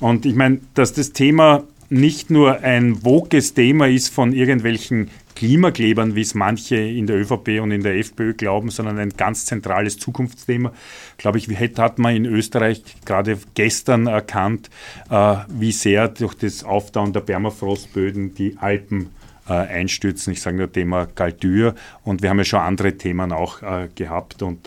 Und 0.00 0.26
ich 0.26 0.34
meine, 0.34 0.60
dass 0.74 0.92
das 0.92 1.12
Thema 1.12 1.62
nicht 1.88 2.30
nur 2.30 2.60
ein 2.60 3.04
woges 3.04 3.54
Thema 3.54 3.86
ist 3.86 4.08
von 4.08 4.32
irgendwelchen 4.32 5.10
Klimaklebern, 5.36 6.16
wie 6.16 6.22
es 6.22 6.34
manche 6.34 6.76
in 6.76 7.06
der 7.06 7.16
ÖVP 7.16 7.60
und 7.60 7.70
in 7.70 7.82
der 7.82 7.96
FPÖ 7.96 8.34
glauben, 8.34 8.70
sondern 8.70 8.98
ein 8.98 9.10
ganz 9.10 9.44
zentrales 9.44 9.98
Zukunftsthema. 9.98 10.72
Glaube 11.18 11.38
ich, 11.38 11.48
hat 11.78 11.98
man 11.98 12.16
in 12.16 12.24
Österreich 12.24 12.82
gerade 13.04 13.38
gestern 13.54 14.08
erkannt, 14.08 14.70
äh, 15.10 15.36
wie 15.48 15.72
sehr 15.72 16.08
durch 16.08 16.34
das 16.34 16.64
Auftauen 16.64 17.12
der 17.12 17.20
Permafrostböden 17.20 18.34
die 18.34 18.56
Alpen 18.58 19.10
äh, 19.48 19.52
einstürzen. 19.52 20.32
Ich 20.32 20.40
sage 20.40 20.56
nur 20.56 20.72
Thema 20.72 21.06
Galtür 21.14 21.74
und 22.02 22.22
wir 22.22 22.30
haben 22.30 22.38
ja 22.38 22.44
schon 22.44 22.60
andere 22.60 22.96
Themen 22.96 23.30
auch 23.30 23.62
äh, 23.62 23.88
gehabt 23.94 24.42
und 24.42 24.66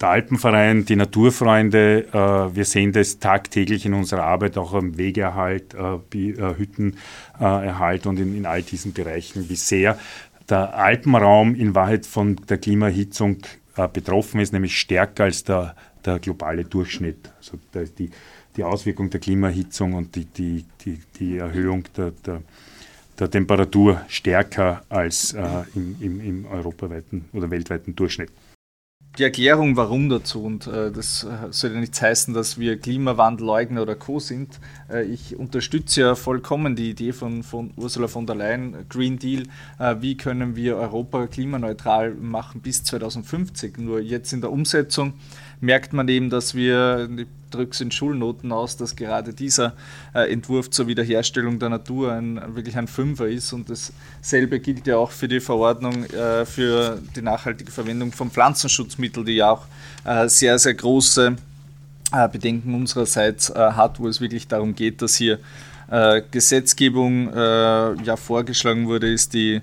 der 0.00 0.08
Alpenverein, 0.08 0.84
die 0.86 0.96
Naturfreunde, 0.96 2.06
äh, 2.12 2.56
wir 2.56 2.64
sehen 2.64 2.92
das 2.92 3.18
tagtäglich 3.18 3.84
in 3.84 3.94
unserer 3.94 4.22
Arbeit, 4.22 4.56
auch 4.56 4.72
am 4.72 4.96
Wegeerhalt, 4.96 5.74
äh, 5.74 6.18
äh, 6.18 6.54
Hüttenerhalt 6.56 8.06
und 8.06 8.18
in, 8.18 8.36
in, 8.36 8.46
all 8.46 8.62
diesen 8.62 8.92
Bereichen, 8.92 9.48
wie 9.48 9.56
sehr 9.56 9.98
der 10.48 10.74
Alpenraum 10.74 11.54
in 11.54 11.74
Wahrheit 11.74 12.06
von 12.06 12.36
der 12.48 12.58
Klimaerhitzung 12.58 13.38
äh, 13.76 13.86
betroffen 13.88 14.40
ist, 14.40 14.52
nämlich 14.52 14.78
stärker 14.78 15.24
als 15.24 15.44
der, 15.44 15.76
der 16.04 16.18
globale 16.18 16.64
Durchschnitt. 16.64 17.30
Also 17.38 17.58
die, 17.98 18.10
die 18.56 18.64
Auswirkung 18.64 19.10
der 19.10 19.20
Klimaerhitzung 19.20 19.92
und 19.92 20.16
die, 20.16 20.24
die, 20.24 20.64
die, 20.84 20.98
die 21.18 21.36
Erhöhung 21.36 21.84
der, 21.96 22.12
der, 22.24 22.42
der 23.18 23.30
Temperatur 23.30 24.00
stärker 24.08 24.82
als 24.88 25.34
äh, 25.34 25.46
im, 25.74 25.96
im, 26.00 26.20
im 26.20 26.46
europaweiten 26.46 27.26
oder 27.32 27.50
weltweiten 27.50 27.94
Durchschnitt 27.94 28.30
die 29.18 29.24
Erklärung, 29.24 29.76
warum 29.76 30.08
dazu, 30.08 30.44
und 30.44 30.66
äh, 30.68 30.92
das 30.92 31.24
äh, 31.24 31.48
soll 31.50 31.72
ja 31.72 31.80
nichts 31.80 32.00
heißen, 32.00 32.32
dass 32.32 32.58
wir 32.58 32.78
Klimawandelleugner 32.78 33.82
oder 33.82 33.96
Co. 33.96 34.20
sind. 34.20 34.60
Äh, 34.88 35.04
ich 35.04 35.36
unterstütze 35.36 36.00
ja 36.00 36.14
vollkommen 36.14 36.76
die 36.76 36.90
Idee 36.90 37.12
von, 37.12 37.42
von 37.42 37.72
Ursula 37.76 38.06
von 38.06 38.26
der 38.26 38.36
Leyen, 38.36 38.86
Green 38.88 39.18
Deal, 39.18 39.42
äh, 39.78 39.96
wie 40.00 40.16
können 40.16 40.54
wir 40.54 40.76
Europa 40.76 41.26
klimaneutral 41.26 42.14
machen 42.14 42.60
bis 42.60 42.84
2050. 42.84 43.78
Nur 43.78 44.00
jetzt 44.00 44.32
in 44.32 44.42
der 44.42 44.52
Umsetzung 44.52 45.14
merkt 45.60 45.92
man 45.92 46.08
eben, 46.08 46.30
dass 46.30 46.54
wir, 46.54 47.08
ich 47.16 47.26
drücke 47.50 47.72
es 47.72 47.80
in 47.80 47.90
Schulnoten 47.90 48.52
aus, 48.52 48.76
dass 48.76 48.96
gerade 48.96 49.34
dieser 49.34 49.74
äh, 50.14 50.32
Entwurf 50.32 50.70
zur 50.70 50.86
Wiederherstellung 50.86 51.58
der 51.58 51.68
Natur 51.68 52.12
ein, 52.12 52.40
wirklich 52.54 52.76
ein 52.76 52.86
Fünfer 52.86 53.28
ist 53.28 53.52
und 53.52 53.68
dasselbe 53.68 54.60
gilt 54.60 54.86
ja 54.86 54.96
auch 54.96 55.10
für 55.10 55.28
die 55.28 55.40
Verordnung 55.40 56.04
äh, 56.04 56.46
für 56.46 57.00
die 57.16 57.22
nachhaltige 57.22 57.70
Verwendung 57.70 58.12
von 58.12 58.30
Pflanzenschutzmitteln, 58.30 59.26
die 59.26 59.36
ja 59.36 59.50
auch 59.50 59.66
äh, 60.04 60.28
sehr, 60.28 60.58
sehr 60.58 60.74
große 60.74 61.36
äh, 62.12 62.28
Bedenken 62.28 62.74
unsererseits 62.74 63.50
äh, 63.50 63.54
hat, 63.54 64.00
wo 64.00 64.08
es 64.08 64.20
wirklich 64.20 64.48
darum 64.48 64.74
geht, 64.74 65.00
dass 65.00 65.14
hier 65.14 65.38
äh, 65.90 66.22
Gesetzgebung 66.30 67.32
ja 67.34 68.16
vorgeschlagen 68.16 68.86
wurde, 68.86 69.12
ist 69.12 69.34
die 69.34 69.60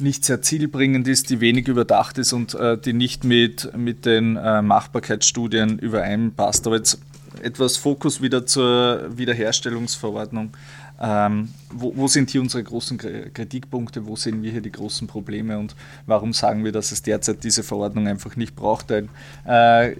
nicht 0.00 0.24
sehr 0.24 0.42
zielbringend 0.42 1.08
ist, 1.08 1.30
die 1.30 1.40
wenig 1.40 1.68
überdacht 1.68 2.18
ist 2.18 2.32
und 2.32 2.54
äh, 2.54 2.78
die 2.78 2.92
nicht 2.92 3.24
mit, 3.24 3.76
mit 3.76 4.06
den 4.06 4.36
äh, 4.36 4.62
Machbarkeitsstudien 4.62 5.78
übereinpasst. 5.78 6.66
Aber 6.66 6.76
jetzt 6.76 7.00
etwas 7.42 7.76
Fokus 7.76 8.20
wieder 8.22 8.46
zur 8.46 9.16
Wiederherstellungsverordnung. 9.16 10.56
Ähm, 11.00 11.48
wo, 11.72 11.92
wo, 11.96 12.08
sind 12.08 12.30
hier 12.30 12.40
unsere 12.40 12.62
großen 12.62 12.98
Kritikpunkte? 12.98 14.06
Wo 14.06 14.16
sehen 14.16 14.42
wir 14.42 14.50
hier 14.50 14.60
die 14.60 14.72
großen 14.72 15.06
Probleme? 15.06 15.58
Und 15.58 15.74
warum 16.06 16.32
sagen 16.32 16.64
wir, 16.64 16.72
dass 16.72 16.92
es 16.92 17.02
derzeit 17.02 17.44
diese 17.44 17.62
Verordnung 17.62 18.08
einfach 18.08 18.36
nicht 18.36 18.56
braucht? 18.56 18.90
Denn, 18.90 19.08
äh, 19.46 19.96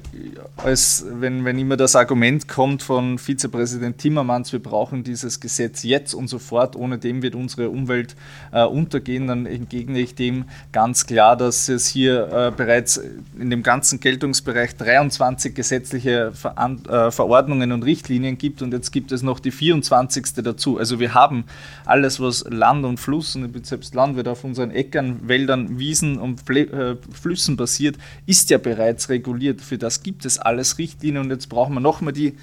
als, 0.56 1.04
wenn, 1.08 1.44
wenn 1.44 1.58
immer 1.58 1.76
das 1.76 1.96
Argument 1.96 2.48
kommt 2.48 2.82
von 2.82 3.18
Vizepräsident 3.18 3.98
Timmermans, 3.98 4.52
wir 4.52 4.62
brauchen 4.62 5.04
dieses 5.04 5.40
Gesetz 5.40 5.82
jetzt 5.82 6.14
und 6.14 6.28
sofort, 6.28 6.76
ohne 6.76 6.98
dem 6.98 7.22
wird 7.22 7.34
unsere 7.34 7.70
Umwelt 7.70 8.16
äh, 8.52 8.64
untergehen, 8.64 9.26
dann 9.26 9.46
entgegne 9.46 10.00
ich 10.00 10.14
dem 10.14 10.44
ganz 10.72 11.06
klar, 11.06 11.36
dass 11.36 11.68
es 11.68 11.86
hier 11.86 12.28
äh, 12.32 12.52
bereits 12.56 13.00
in 13.38 13.50
dem 13.50 13.62
ganzen 13.62 14.00
Geltungsbereich 14.00 14.76
23 14.76 15.54
gesetzliche 15.54 16.32
Ver 16.32 16.54
äh, 16.88 17.10
Verordnungen 17.10 17.72
und 17.72 17.84
Richtlinien 17.84 18.38
gibt 18.38 18.62
und 18.62 18.72
jetzt 18.72 18.90
gibt 18.90 19.12
es 19.12 19.22
noch 19.22 19.40
die 19.40 19.50
24. 19.50 20.34
dazu. 20.42 20.78
Also 20.78 21.00
wir 21.00 21.14
haben 21.14 21.44
alles, 21.84 22.20
was 22.20 22.44
Land 22.48 22.84
und 22.84 22.98
Fluss, 22.98 23.36
und 23.36 23.44
ich 23.44 23.52
bin 23.52 23.64
selbst 23.64 23.94
Landwirt 23.94 24.28
auf 24.28 24.44
unseren 24.44 24.70
Äckern, 24.70 25.28
Wäldern, 25.28 25.78
Wiesen 25.78 26.18
und 26.18 26.48
äh, 26.50 26.96
Flüssen 27.12 27.56
basiert, 27.56 27.96
ist 28.26 28.50
ja 28.50 28.58
bereits 28.58 29.08
reguliert. 29.08 29.60
Für 29.60 29.78
das 29.78 30.02
gibt 30.02 30.24
es 30.24 30.38
alles 30.38 30.78
Richtlinien 30.78 31.24
und 31.24 31.30
jetzt 31.30 31.48
brauchen 31.48 31.74
wir 31.74 31.80
nochmal 31.80 32.12
die 32.12 32.36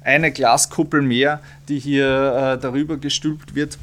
eine 0.00 0.30
Glaskuppel 0.32 1.02
mehr, 1.02 1.40
die 1.68 1.78
hier 1.78 2.56
äh, 2.56 2.60
darüber 2.60 2.98
gestülpt 2.98 3.54
wird 3.54 3.78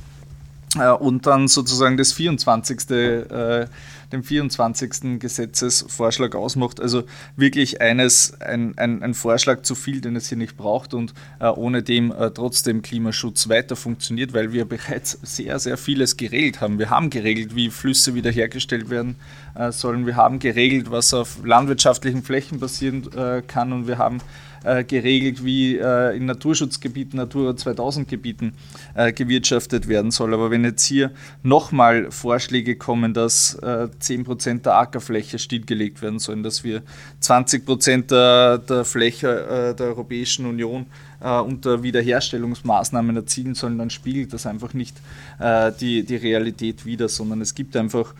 äh, 0.77 0.89
und 0.89 1.25
dann 1.25 1.47
sozusagen 1.47 1.97
das 1.97 2.13
24. 2.13 2.89
Äh, 2.89 3.65
den 4.11 4.23
24. 4.23 5.19
Gesetzesvorschlag 5.19 6.35
ausmacht. 6.35 6.79
Also 6.79 7.03
wirklich 7.35 7.81
eines, 7.81 8.39
ein, 8.41 8.77
ein, 8.77 9.01
ein 9.03 9.13
Vorschlag 9.13 9.63
zu 9.63 9.75
viel, 9.75 10.01
den 10.01 10.15
es 10.15 10.29
hier 10.29 10.37
nicht 10.37 10.57
braucht 10.57 10.93
und 10.93 11.13
äh, 11.39 11.47
ohne 11.47 11.83
dem 11.83 12.11
äh, 12.11 12.31
trotzdem 12.31 12.81
Klimaschutz 12.81 13.49
weiter 13.49 13.75
funktioniert, 13.75 14.33
weil 14.33 14.51
wir 14.53 14.65
bereits 14.69 15.17
sehr, 15.23 15.59
sehr 15.59 15.77
vieles 15.77 16.17
geregelt 16.17 16.61
haben. 16.61 16.79
Wir 16.79 16.89
haben 16.89 17.09
geregelt, 17.09 17.55
wie 17.55 17.69
Flüsse 17.69 18.15
wiederhergestellt 18.15 18.89
werden 18.89 19.15
äh, 19.55 19.71
sollen. 19.71 20.05
Wir 20.05 20.15
haben 20.15 20.39
geregelt, 20.39 20.91
was 20.91 21.13
auf 21.13 21.43
landwirtschaftlichen 21.43 22.23
Flächen 22.23 22.59
passieren 22.59 23.09
kann 23.47 23.73
und 23.73 23.87
wir 23.87 23.97
haben 23.97 24.21
äh, 24.63 24.83
geregelt, 24.83 25.43
wie 25.43 25.77
äh, 25.77 26.15
in 26.15 26.25
Naturschutzgebieten, 26.25 27.17
Natura 27.17 27.55
2000 27.55 28.07
Gebieten 28.07 28.53
äh, 28.93 29.11
gewirtschaftet 29.11 29.87
werden 29.87 30.11
soll. 30.11 30.33
Aber 30.33 30.51
wenn 30.51 30.63
jetzt 30.63 30.85
hier 30.85 31.11
nochmal 31.43 32.11
Vorschläge 32.11 32.75
kommen, 32.75 33.13
dass 33.13 33.55
äh, 33.55 33.87
10% 34.01 34.61
der 34.61 34.75
Ackerfläche 34.75 35.39
stillgelegt 35.39 36.01
werden 36.01 36.19
sollen, 36.19 36.43
dass 36.43 36.63
wir 36.63 36.81
20% 37.21 38.07
der, 38.07 38.57
der 38.59 38.85
Fläche 38.85 39.71
äh, 39.71 39.75
der 39.75 39.87
Europäischen 39.87 40.45
Union 40.45 40.85
äh, 41.21 41.39
unter 41.39 41.83
Wiederherstellungsmaßnahmen 41.83 43.15
erzielen 43.15 43.55
sollen, 43.55 43.77
dann 43.77 43.89
spiegelt 43.89 44.33
das 44.33 44.45
einfach 44.45 44.73
nicht 44.73 44.95
äh, 45.39 45.71
die, 45.79 46.03
die 46.03 46.15
Realität 46.15 46.85
wider, 46.85 47.09
sondern 47.09 47.41
es 47.41 47.55
gibt 47.55 47.75
einfach 47.75 48.13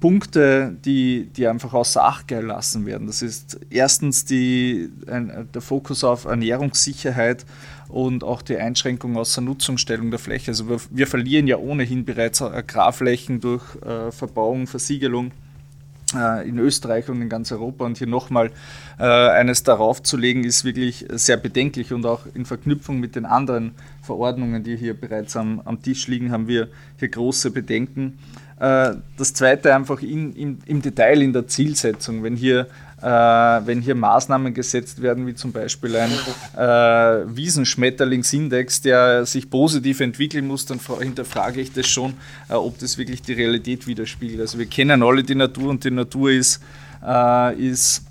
Punkte, 0.00 0.76
die, 0.84 1.28
die 1.36 1.46
einfach 1.46 1.72
außer 1.72 2.04
Acht 2.04 2.28
gelassen 2.28 2.86
werden. 2.86 3.06
Das 3.06 3.22
ist 3.22 3.58
erstens 3.70 4.24
die, 4.24 4.90
ein, 5.06 5.48
der 5.52 5.62
Fokus 5.62 6.04
auf 6.04 6.24
Ernährungssicherheit 6.24 7.44
und 7.88 8.24
auch 8.24 8.42
die 8.42 8.56
Einschränkung 8.56 9.16
außer 9.16 9.40
Nutzungsstellung 9.40 10.10
der 10.10 10.18
Fläche. 10.18 10.50
Also 10.50 10.68
wir, 10.68 10.80
wir 10.90 11.06
verlieren 11.06 11.46
ja 11.46 11.56
ohnehin 11.56 12.04
bereits 12.04 12.42
Agrarflächen 12.42 13.40
durch 13.40 13.62
äh, 13.82 14.10
Verbauung, 14.10 14.66
Versiegelung 14.66 15.32
äh, 16.14 16.48
in 16.48 16.58
Österreich 16.58 17.08
und 17.08 17.20
in 17.22 17.28
ganz 17.28 17.52
Europa. 17.52 17.84
Und 17.84 17.98
hier 17.98 18.06
nochmal 18.06 18.50
äh, 18.98 19.04
eines 19.04 19.62
darauf 19.62 20.02
zu 20.02 20.16
legen, 20.16 20.44
ist 20.44 20.64
wirklich 20.64 21.06
sehr 21.10 21.36
bedenklich 21.36 21.92
und 21.92 22.06
auch 22.06 22.26
in 22.34 22.44
Verknüpfung 22.44 23.00
mit 23.00 23.16
den 23.16 23.26
anderen 23.26 23.72
Verordnungen, 24.02 24.62
die 24.62 24.76
hier 24.76 24.94
bereits 24.94 25.36
am, 25.36 25.60
am 25.64 25.82
Tisch 25.82 26.06
liegen, 26.08 26.32
haben 26.32 26.48
wir 26.48 26.68
hier 26.98 27.08
große 27.08 27.50
Bedenken. 27.50 28.18
Äh, 28.58 28.94
das 29.16 29.34
zweite 29.34 29.74
einfach 29.74 30.00
in, 30.00 30.32
in, 30.34 30.58
im 30.66 30.82
Detail 30.82 31.22
in 31.22 31.32
der 31.32 31.46
Zielsetzung, 31.46 32.22
wenn 32.22 32.36
hier, 32.36 32.68
äh, 33.02 33.06
wenn 33.06 33.80
hier 33.80 33.94
Maßnahmen 33.94 34.54
gesetzt 34.54 35.02
werden, 35.02 35.26
wie 35.26 35.34
zum 35.34 35.52
Beispiel 35.52 35.96
ein 35.96 36.10
äh, 36.56 37.36
Wiesenschmetterlingsindex, 37.36 38.82
der 38.82 39.26
sich 39.26 39.50
positiv 39.50 40.00
entwickeln 40.00 40.46
muss, 40.46 40.66
dann 40.66 40.80
hinterfrage 41.00 41.60
ich 41.60 41.72
das 41.72 41.88
schon, 41.88 42.14
äh, 42.48 42.54
ob 42.54 42.78
das 42.78 42.96
wirklich 42.96 43.22
die 43.22 43.32
Realität 43.32 43.86
widerspiegelt. 43.86 44.40
Also 44.40 44.58
wir 44.58 44.66
kennen 44.66 45.02
alle 45.02 45.24
die 45.24 45.34
Natur 45.34 45.70
und 45.70 45.82
die 45.82 45.90
Natur 45.90 46.30
ist, 46.30 46.60
äh, 47.04 47.54
ist 47.56 48.02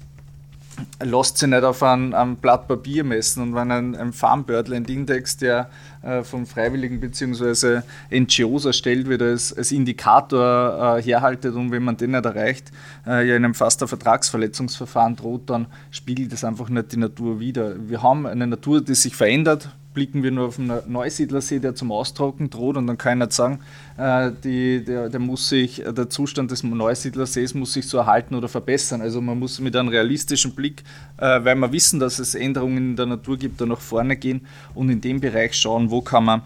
lässt 1.01 1.38
sich 1.38 1.50
nicht 1.50 1.63
auf 1.63 1.84
ein, 1.84 2.13
ein 2.13 2.36
Blatt 2.38 2.68
Papier 2.68 3.03
messen. 3.03 3.44
Und 3.44 3.56
wenn 3.56 3.72
ein, 3.72 3.96
ein 3.96 4.13
Farm 4.13 4.44
Birdland 4.44 4.89
Index, 4.89 5.38
der 5.38 5.70
äh, 6.01 6.24
von 6.24 6.46
Freiwilligen 6.46 7.00
bzw. 7.00 7.82
NGOs 8.12 8.65
erstellt 8.65 9.08
wird, 9.08 9.22
als, 9.22 9.56
als 9.56 9.72
Indikator 9.72 10.98
äh, 10.98 11.01
herhaltet 11.01 11.56
und 11.56 11.72
wenn 11.72 11.84
man 11.84 11.98
den 11.98 12.12
nicht 12.12 12.25
erreicht, 12.25 12.72
äh, 13.06 13.27
ja 13.27 13.36
in 13.36 13.46
einem 13.46 13.53
fast 13.53 13.80
Vertragsverletzungsverfahren 13.80 15.15
droht, 15.15 15.50
dann 15.50 15.68
spiegelt 15.92 16.32
das 16.34 16.44
einfach 16.44 16.70
nicht 16.70 16.92
die 16.92 16.98
Natur 16.98 17.39
wider. 17.39 17.75
Wir 17.88 18.01
haben 18.01 18.25
eine 18.25 18.48
Natur, 18.48 18.82
die 18.82 18.96
sich 18.96 19.15
verändert, 19.15 19.70
blicken 19.94 20.24
wir 20.24 20.32
nur 20.32 20.48
auf 20.48 20.56
den 20.56 20.72
Neusiedlersee, 20.88 21.60
der 21.60 21.76
zum 21.76 21.92
Austrocknen 21.92 22.50
droht 22.50 22.78
und 22.78 22.88
dann 22.88 22.98
kann 22.98 23.20
ich 23.20 23.26
nicht 23.26 23.34
sagen, 23.34 23.60
äh, 23.98 24.32
die, 24.44 24.84
der, 24.84 25.10
der, 25.10 25.20
muss 25.20 25.50
sich, 25.50 25.84
der 25.86 26.10
Zustand 26.10 26.52
des 26.52 26.64
Neusiedlersees 26.64 27.54
muss 27.54 27.74
sich 27.74 27.88
so 27.88 27.98
erhalten 27.98 28.36
oder 28.36 28.48
verbessern. 28.48 29.02
Also 29.02 29.22
man 29.22 29.40
muss 29.40 29.60
mit 29.60 29.76
einem 29.76 29.90
realistischen 29.90 30.54
Blick, 30.56 30.84
äh, 31.18 31.44
weil 31.44 31.56
wir 31.56 31.72
wissen, 31.72 32.00
dass 32.00 32.20
es 32.20 32.36
Änderungen 32.36 32.78
in 32.92 32.96
der 32.96 33.06
Natur 33.06 33.38
gibt, 33.38 33.62
da 33.62 33.66
nach 33.66 33.82
vorne 33.82 34.16
gehen 34.16 34.46
und 34.74 34.90
in 34.90 35.02
dem 35.02 35.20
Bereich 35.20 35.54
schauen, 35.54 35.92
wo 35.92 36.02
kann 36.02 36.26
man 36.26 36.42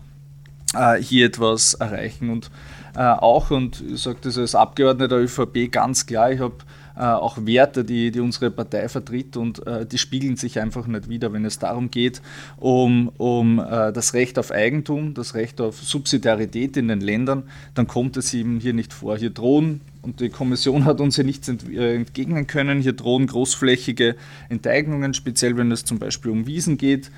äh, 0.74 1.02
hier 1.02 1.28
etwas 1.28 1.74
erreichen. 1.76 2.30
Und 2.30 2.52
auch, 3.00 3.52
und 3.52 3.84
ich 3.94 4.02
sage 4.02 4.18
das 4.22 4.40
als 4.40 4.56
Abgeordneter 4.56 5.20
der 5.20 5.26
ÖVP 5.26 5.72
ganz 5.72 6.08
klar, 6.08 6.32
ich 6.32 6.40
habe 6.40 6.56
äh, 6.56 6.77
auch 7.04 7.46
Werte, 7.46 7.84
die, 7.84 8.12
die 8.12 8.20
unsere 8.20 8.52
Partei 8.52 8.90
vertritt 8.90 9.38
und 9.38 9.66
äh, 9.68 9.86
die 9.86 9.98
spiegeln 9.98 10.36
sich 10.36 10.60
einfach 10.60 10.88
nicht 10.88 11.10
wieder, 11.10 11.32
wenn 11.34 11.46
es 11.46 11.60
darum 11.60 11.92
geht, 11.92 12.22
um, 12.58 13.10
um 13.18 13.60
äh, 13.60 13.92
das 13.94 14.14
Recht 14.14 14.40
auf 14.40 14.52
Eigentum, 14.52 15.14
das 15.14 15.36
Recht 15.36 15.62
auf 15.62 15.78
Subsidiarität 15.78 16.78
in 16.78 16.88
den 16.88 17.02
Ländern, 17.02 17.44
dann 17.76 17.88
kommt 17.88 18.18
es 18.18 18.34
eben 18.34 18.60
hier 18.60 18.74
nicht 18.74 18.94
vor. 18.94 19.18
Hier 19.18 19.30
drohen 19.30 19.82
und 20.02 20.20
die 20.20 20.30
Kommission 20.30 20.86
hat 20.86 21.00
uns 21.02 21.16
hier 21.16 21.26
nichts 21.26 21.48
entgegnen 21.50 22.48
können. 22.48 22.82
Hier 22.82 22.94
drohen 22.94 23.28
großflächige 23.28 24.16
Enteignungen, 24.50 25.14
speziell 25.14 25.58
wenn 25.58 25.72
es 25.72 25.86
zum 25.86 26.00
Beispiel 26.00 26.32
um 26.32 26.48
Wiesen 26.48 26.78
geht. 26.78 27.12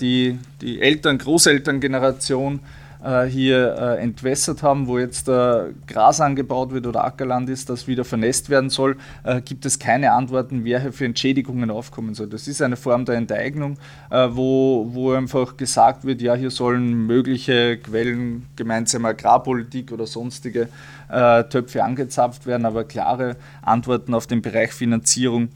Die, 0.00 0.38
die 0.60 0.80
Eltern, 0.80 1.18
Großelterngeneration 1.18 2.60
äh, 3.04 3.26
hier 3.26 3.76
äh, 3.78 4.02
entwässert 4.02 4.62
haben, 4.62 4.86
wo 4.86 4.98
jetzt 4.98 5.28
äh, 5.28 5.72
Gras 5.86 6.22
angebaut 6.22 6.72
wird 6.72 6.86
oder 6.86 7.04
Ackerland 7.04 7.50
ist, 7.50 7.68
das 7.68 7.86
wieder 7.86 8.02
vernässt 8.04 8.48
werden 8.48 8.70
soll, 8.70 8.96
gibt 9.44 9.66
es 9.66 9.78
keine 9.78 10.12
Antworten, 10.12 10.64
wer 10.64 10.80
hier 10.80 10.92
für 10.92 11.04
Entschädigungen 11.04 11.70
aufkommen 11.70 12.14
soll. 12.14 12.28
Das 12.28 12.48
ist 12.48 12.62
eine 12.62 12.76
Form 12.76 13.04
der 13.04 13.16
Enteignung, 13.16 13.76
wo, 14.10 14.88
wo 14.90 15.12
einfach 15.12 15.56
gesagt 15.56 16.04
wird, 16.04 16.22
ja, 16.22 16.34
hier 16.34 16.50
sollen 16.50 17.06
mögliche 17.06 17.78
Quellen 17.78 18.46
gemeinsamer 18.56 19.08
Agrarpolitik 19.08 19.92
oder 19.92 20.06
sonstige 20.06 20.68
Töpfe 21.08 21.82
angezapft 21.82 22.46
werden, 22.46 22.66
aber 22.66 22.84
klare 22.84 23.36
Antworten 23.62 24.14
auf 24.14 24.26
den 24.26 24.42
Bereich 24.42 24.72
Finanzierung 24.72 25.48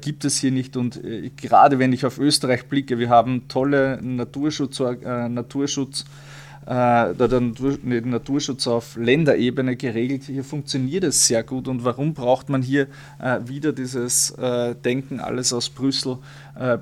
gibt 0.00 0.24
es 0.24 0.38
hier 0.38 0.50
nicht. 0.52 0.76
Und 0.76 1.00
gerade 1.36 1.78
wenn 1.78 1.92
ich 1.92 2.06
auf 2.06 2.18
Österreich 2.18 2.66
blicke, 2.66 2.98
wir 2.98 3.08
haben 3.08 3.48
tolle 3.48 3.98
Naturschutz, 4.02 4.80
Naturschutz 4.80 6.04
äh, 6.68 7.14
den 7.14 8.10
Naturschutz 8.10 8.66
auf 8.66 8.96
Länderebene 8.96 9.76
geregelt. 9.76 10.24
Hier 10.24 10.44
funktioniert 10.44 11.02
es 11.04 11.26
sehr 11.26 11.42
gut. 11.42 11.66
Und 11.66 11.84
warum 11.84 12.12
braucht 12.12 12.50
man 12.50 12.60
hier 12.60 12.88
äh, 13.18 13.40
wieder 13.46 13.72
dieses 13.72 14.30
äh, 14.32 14.74
Denken, 14.74 15.20
alles 15.20 15.52
aus 15.52 15.70
Brüssel 15.70 16.18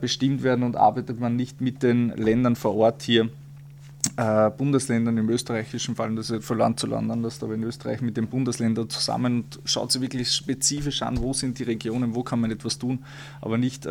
bestimmt 0.00 0.42
werden 0.42 0.62
und 0.62 0.74
arbeitet 0.74 1.20
man 1.20 1.36
nicht 1.36 1.60
mit 1.60 1.82
den 1.82 2.08
Ländern 2.16 2.56
vor 2.56 2.74
Ort 2.76 3.02
hier? 3.02 3.28
Äh, 4.16 4.50
Bundesländern, 4.50 5.18
im 5.18 5.28
österreichischen 5.28 5.94
Fall, 5.94 6.14
das 6.14 6.30
ist 6.30 6.44
von 6.44 6.58
Land 6.58 6.80
zu 6.80 6.86
Land 6.86 7.10
anders, 7.10 7.42
aber 7.42 7.54
in 7.54 7.62
Österreich 7.62 8.00
mit 8.00 8.16
den 8.16 8.28
Bundesländern 8.28 8.88
zusammen 8.88 9.44
und 9.44 9.60
schaut 9.64 9.92
sich 9.92 10.00
wirklich 10.00 10.32
spezifisch 10.32 11.02
an, 11.02 11.20
wo 11.20 11.32
sind 11.32 11.58
die 11.58 11.64
Regionen, 11.64 12.14
wo 12.14 12.22
kann 12.22 12.40
man 12.40 12.50
etwas 12.50 12.78
tun, 12.78 13.04
aber 13.40 13.58
nicht 13.58 13.84
äh, 13.84 13.90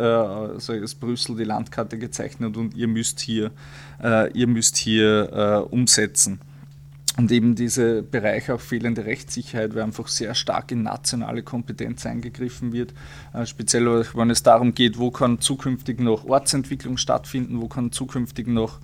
so 0.59 0.73
als 0.73 0.95
Brüssel 0.95 1.35
die 1.35 1.43
Landkarte 1.43 1.97
gezeichnet 1.97 2.57
und 2.57 2.75
ihr 2.75 2.87
müsst 2.87 3.19
hier, 3.19 3.51
äh, 4.03 4.31
ihr 4.31 4.47
müsst 4.47 4.77
hier 4.77 5.31
äh, 5.31 5.73
umsetzen. 5.73 6.39
Und 7.17 7.31
eben 7.31 7.55
diese 7.55 8.03
Bereiche 8.03 8.53
auch 8.53 8.59
fehlende 8.59 9.05
Rechtssicherheit, 9.05 9.73
weil 9.73 9.83
einfach 9.83 10.09
sehr 10.09 10.35
stark 10.35 10.71
in 10.71 10.83
nationale 10.83 11.43
Kompetenz 11.43 12.05
eingegriffen 12.05 12.73
wird. 12.73 12.93
Äh, 13.33 13.45
speziell, 13.45 14.05
wenn 14.13 14.29
es 14.29 14.43
darum 14.43 14.73
geht, 14.73 14.97
wo 14.97 15.11
kann 15.11 15.39
zukünftig 15.39 16.01
noch 16.01 16.25
Ortsentwicklung 16.25 16.97
stattfinden, 16.97 17.61
wo 17.61 17.69
kann 17.69 17.93
zukünftig 17.93 18.47
noch 18.47 18.79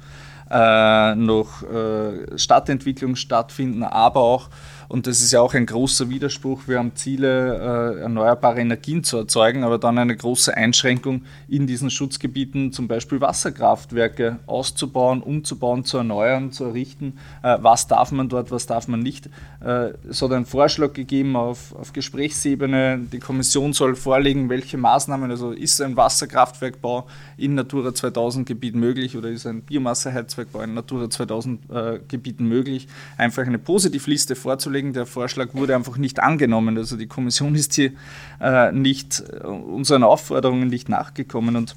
noch 1.16 1.64
äh, 1.64 2.38
Stadtentwicklung 2.38 3.16
stattfinden, 3.16 3.84
aber 3.84 4.22
auch 4.22 4.50
und 4.92 5.08
das 5.08 5.22
ist 5.22 5.32
ja 5.32 5.40
auch 5.40 5.54
ein 5.54 5.66
großer 5.66 6.10
Widerspruch. 6.10 6.64
Wir 6.68 6.78
haben 6.78 6.98
Ziele, 6.98 7.96
äh, 7.96 8.02
erneuerbare 8.02 8.60
Energien 8.60 9.06
zu 9.06 9.20
erzeugen, 9.20 9.64
aber 9.64 9.78
dann 9.78 9.98
eine 9.98 10.18
große 10.18 10.58
Einschränkung 10.58 11.22
in 11.48 11.66
diesen 11.66 11.90
Schutzgebieten, 11.90 12.74
zum 12.74 12.90
Beispiel 12.90 13.22
Wasserkraftwerke 13.22 14.40
auszubauen, 14.48 15.24
umzubauen, 15.24 15.86
zu 15.86 16.00
erneuern, 16.00 16.52
zu 16.52 16.66
errichten. 16.66 17.20
Äh, 17.42 17.60
was 17.62 17.88
darf 17.88 18.12
man 18.12 18.28
dort, 18.28 18.52
was 18.52 18.66
darf 18.66 18.90
man 18.90 19.00
nicht? 19.00 19.30
Äh, 19.64 19.92
es 20.10 20.22
hat 20.22 20.34
einen 20.34 20.46
Vorschlag 20.46 20.92
gegeben 20.92 21.38
auf, 21.38 21.74
auf 21.74 21.94
Gesprächsebene. 21.94 23.00
Die 23.14 23.20
Kommission 23.20 23.72
soll 23.72 23.96
vorlegen, 23.96 24.50
welche 24.50 24.76
Maßnahmen, 24.78 25.32
also 25.32 25.52
ist 25.52 25.80
ein 25.80 25.96
Wasserkraftwerkbau 25.96 27.08
in 27.38 27.56
Natura 27.56 27.94
2000 27.94 28.46
Gebieten 28.46 28.82
möglich 28.82 29.16
oder 29.16 29.30
ist 29.30 29.48
ein 29.48 29.62
Biomasseheizwerkbau 29.62 30.64
in 30.64 30.74
Natura 30.74 31.10
2000 31.10 31.72
äh, 31.72 32.00
Gebieten 32.10 32.46
möglich? 32.46 32.90
Einfach 33.16 33.46
eine 33.46 33.58
Positivliste 33.58 34.36
vorzulegen 34.36 34.81
vorlegen. 34.82 34.94
Der 34.94 35.06
Vorschlag 35.06 35.50
wurde 35.54 35.76
einfach 35.76 35.98
nicht 35.98 36.20
angenommen. 36.20 36.78
Also 36.78 36.98
die 36.98 37.08
Kommission 37.08 37.56
ist 37.56 37.74
hier 37.74 37.92
äh, 38.40 38.72
nicht 38.72 39.24
äh, 39.32 39.46
unseren 39.48 40.04
Aufforderungen 40.04 40.68
nicht 40.68 40.90
nachgekommen. 40.90 41.56
Und 41.56 41.76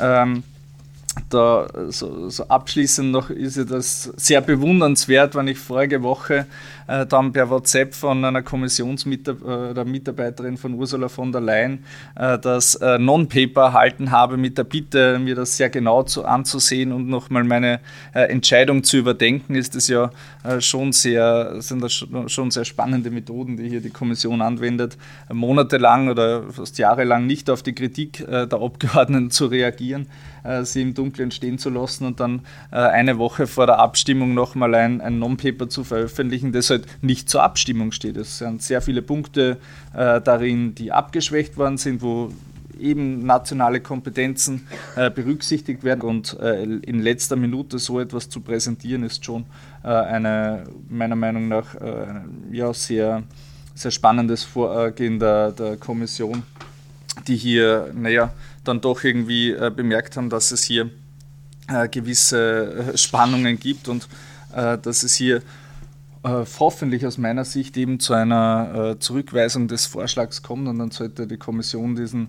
ähm, 0.00 0.42
da 1.30 1.68
so, 1.90 2.28
so, 2.28 2.48
abschließend 2.48 3.12
noch 3.12 3.30
ist 3.30 3.56
ja 3.56 3.64
das 3.64 4.12
sehr 4.16 4.40
bewundernswert, 4.40 5.34
wenn 5.36 5.48
ich 5.48 5.58
vorige 5.58 6.02
Woche 6.02 6.46
äh, 6.86 7.06
dann 7.06 7.32
per 7.32 7.48
WhatsApp 7.50 7.94
von 7.94 8.24
einer 8.24 8.42
Kommissionsmitarbeiterin 8.42 10.54
äh, 10.54 10.56
von 10.56 10.74
Ursula 10.74 11.08
von 11.08 11.32
der 11.32 11.40
Leyen 11.40 11.84
äh, 12.16 12.38
das 12.38 12.76
äh, 12.76 12.98
Non-Paper 12.98 13.62
erhalten 13.62 14.10
habe 14.10 14.36
mit 14.36 14.58
der 14.58 14.64
Bitte, 14.64 15.18
mir 15.18 15.34
das 15.34 15.56
sehr 15.56 15.70
genau 15.70 16.02
zu, 16.02 16.24
anzusehen 16.24 16.92
und 16.92 17.08
nochmal 17.08 17.44
meine 17.44 17.80
äh, 18.14 18.22
Entscheidung 18.22 18.84
zu 18.84 18.98
überdenken, 18.98 19.54
ist 19.54 19.74
es 19.74 19.88
ja 19.88 20.10
äh, 20.42 20.60
schon 20.60 20.92
sehr, 20.92 21.62
sind 21.62 21.82
das 21.82 21.92
schon 21.92 22.50
sehr 22.50 22.64
spannende 22.64 23.10
Methoden, 23.10 23.56
die 23.56 23.68
hier 23.68 23.80
die 23.80 23.90
Kommission 23.90 24.42
anwendet, 24.42 24.98
monatelang 25.32 26.08
oder 26.08 26.44
fast 26.50 26.78
jahrelang 26.78 27.26
nicht 27.26 27.48
auf 27.50 27.62
die 27.62 27.74
Kritik 27.74 28.24
der 28.26 28.52
Abgeordneten 28.52 29.30
zu 29.30 29.46
reagieren 29.46 30.06
sie 30.62 30.82
im 30.82 30.92
Dunkeln 30.92 31.30
stehen 31.30 31.56
zu 31.56 31.70
lassen 31.70 32.04
und 32.04 32.20
dann 32.20 32.42
eine 32.70 33.18
Woche 33.18 33.46
vor 33.46 33.66
der 33.66 33.78
Abstimmung 33.78 34.34
nochmal 34.34 34.74
ein, 34.74 35.00
ein 35.00 35.18
Non-Paper 35.18 35.70
zu 35.70 35.84
veröffentlichen, 35.84 36.52
das 36.52 36.68
halt 36.74 37.02
nicht 37.02 37.28
zur 37.28 37.42
Abstimmung 37.42 37.92
steht. 37.92 38.16
Es 38.16 38.38
sind 38.38 38.62
sehr 38.62 38.80
viele 38.80 39.02
Punkte 39.02 39.58
äh, 39.92 40.20
darin, 40.20 40.74
die 40.74 40.92
abgeschwächt 40.92 41.56
worden 41.56 41.78
sind, 41.78 42.02
wo 42.02 42.32
eben 42.78 43.24
nationale 43.24 43.80
Kompetenzen 43.80 44.66
äh, 44.96 45.10
berücksichtigt 45.10 45.84
werden 45.84 46.02
und 46.02 46.38
äh, 46.40 46.64
in 46.64 47.00
letzter 47.00 47.36
Minute 47.36 47.78
so 47.78 48.00
etwas 48.00 48.28
zu 48.28 48.40
präsentieren, 48.40 49.04
ist 49.04 49.24
schon 49.24 49.44
äh, 49.84 49.88
eine 49.88 50.64
meiner 50.88 51.16
Meinung 51.16 51.48
nach 51.48 51.76
ja, 52.50 52.72
sehr, 52.74 53.22
sehr 53.74 53.90
spannendes 53.90 54.44
Vorgehen 54.44 55.18
der, 55.18 55.52
der 55.52 55.76
Kommission, 55.76 56.42
die 57.26 57.36
hier, 57.36 57.90
naja, 57.94 58.32
dann 58.64 58.80
doch 58.80 59.04
irgendwie 59.04 59.52
äh, 59.52 59.70
bemerkt 59.74 60.16
haben, 60.16 60.30
dass 60.30 60.50
es 60.50 60.64
hier 60.64 60.90
äh, 61.68 61.88
gewisse 61.88 62.92
äh, 62.92 62.98
Spannungen 62.98 63.58
gibt 63.58 63.88
und 63.88 64.08
äh, 64.54 64.78
dass 64.78 65.02
es 65.02 65.14
hier 65.14 65.42
äh, 66.24 66.44
hoffentlich 66.58 67.06
aus 67.06 67.18
meiner 67.18 67.44
Sicht 67.44 67.76
eben 67.76 68.00
zu 68.00 68.14
einer 68.14 68.92
äh, 68.92 68.98
Zurückweisung 68.98 69.68
des 69.68 69.86
Vorschlags 69.86 70.42
kommt 70.42 70.66
und 70.66 70.78
dann 70.78 70.90
sollte 70.90 71.26
die 71.26 71.36
Kommission 71.36 71.94
diesen, 71.94 72.28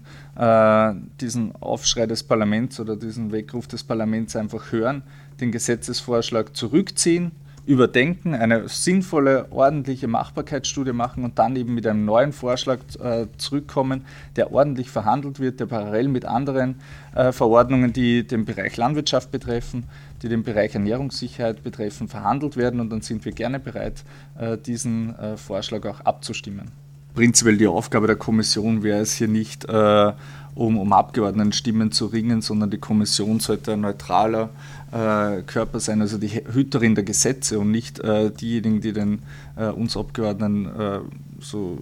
diesen 1.21 1.55
Aufschrei 1.55 2.05
des 2.05 2.23
Parlaments 2.23 2.79
oder 2.79 2.95
diesen 2.95 3.31
Weckruf 3.31 3.67
des 3.67 3.84
Parlaments 3.84 4.36
einfach 4.36 4.71
hören, 4.71 5.03
den 5.39 5.51
Gesetzesvorschlag 5.51 6.55
zurückziehen 6.55 7.31
überdenken, 7.65 8.36
eine 8.36 8.67
sinnvolle, 8.67 9.47
ordentliche 9.51 10.08
Machbarkeitsstudie 10.08 10.93
machen 10.93 11.23
und 11.23 11.39
dann 11.39 11.56
eben 11.56 11.73
mit 11.73 11.88
einem 11.88 12.06
neuen 12.06 12.32
Vorschlag 12.32 12.80
äh, 12.99 13.28
zurückkommen, 13.38 14.06
der 14.36 14.51
ordentlich 14.51 14.89
verhandelt 14.89 15.39
wird, 15.39 15.60
der 15.60 15.65
parallel 15.65 16.08
mit 16.08 16.25
anderen 16.25 16.75
äh, 17.15 17.32
Verordnungen, 17.32 17.93
die 17.93 18.25
den 18.25 18.45
Bereich 18.45 18.78
Landwirtschaft 18.78 19.32
betreffen, 19.32 19.86
die 20.21 20.30
den 20.30 20.43
Bereich 20.43 20.75
Ernährungssicherheit 20.75 21.63
betreffen, 21.63 22.08
verhandelt 22.08 22.58
werden 22.58 22.80
und 22.80 22.89
dann 22.91 23.01
sind 23.01 23.25
wir 23.25 23.32
gerne 23.32 23.60
bereit, 23.60 24.04
äh, 24.39 24.58
diesen 24.58 25.17
äh, 25.17 25.38
Vorschlag 25.38 25.86
auch 25.86 26.01
abzustimmen. 26.01 26.71
Prinzipiell 27.15 27.58
die 27.58 27.67
Aufgabe 27.67 28.08
der 28.08 28.17
Kommission 28.17 28.84
wäre 28.84 28.99
es 28.99 29.13
hier 29.13 29.30
nicht, 29.30 29.63
äh, 29.65 30.12
um, 30.55 30.77
um 30.77 30.93
Abgeordnetenstimmen 30.93 31.91
zu 31.91 32.07
ringen, 32.07 32.41
sondern 32.41 32.71
die 32.71 32.77
Kommission 32.77 33.39
sollte 33.39 33.73
ein 33.73 33.81
neutraler 33.81 34.49
äh, 34.91 35.41
Körper 35.41 35.81
sein, 35.81 36.01
also 36.01 36.17
die 36.17 36.29
Hüterin 36.29 36.95
der 36.95 37.03
Gesetze 37.03 37.59
und 37.59 37.71
nicht 37.71 37.99
äh, 37.99 38.31
diejenigen, 38.31 38.79
die 38.79 38.93
den, 38.93 39.19
äh, 39.57 39.67
uns 39.67 39.97
Abgeordneten 39.97 40.65
äh, 40.65 40.99
so 41.41 41.79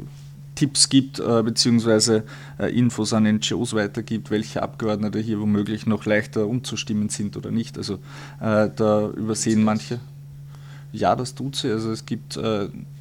Tipps 0.55 0.89
gibt, 0.89 1.19
äh, 1.19 1.43
beziehungsweise 1.43 2.23
äh, 2.59 2.75
Infos 2.75 3.13
an 3.13 3.23
NGOs 3.23 3.73
weitergibt, 3.73 4.31
welche 4.31 4.63
Abgeordnete 4.63 5.19
hier 5.19 5.39
womöglich 5.39 5.85
noch 5.85 6.05
leichter 6.05 6.47
umzustimmen 6.47 7.09
sind 7.09 7.37
oder 7.37 7.51
nicht. 7.51 7.77
Also 7.77 7.99
da 8.39 9.09
übersehen 9.09 9.63
manche. 9.63 9.99
Ja, 10.91 11.15
das 11.15 11.33
tut 11.33 11.55
sie. 11.55 11.71
Also 11.71 11.91
es 11.91 12.05
gibt 12.05 12.37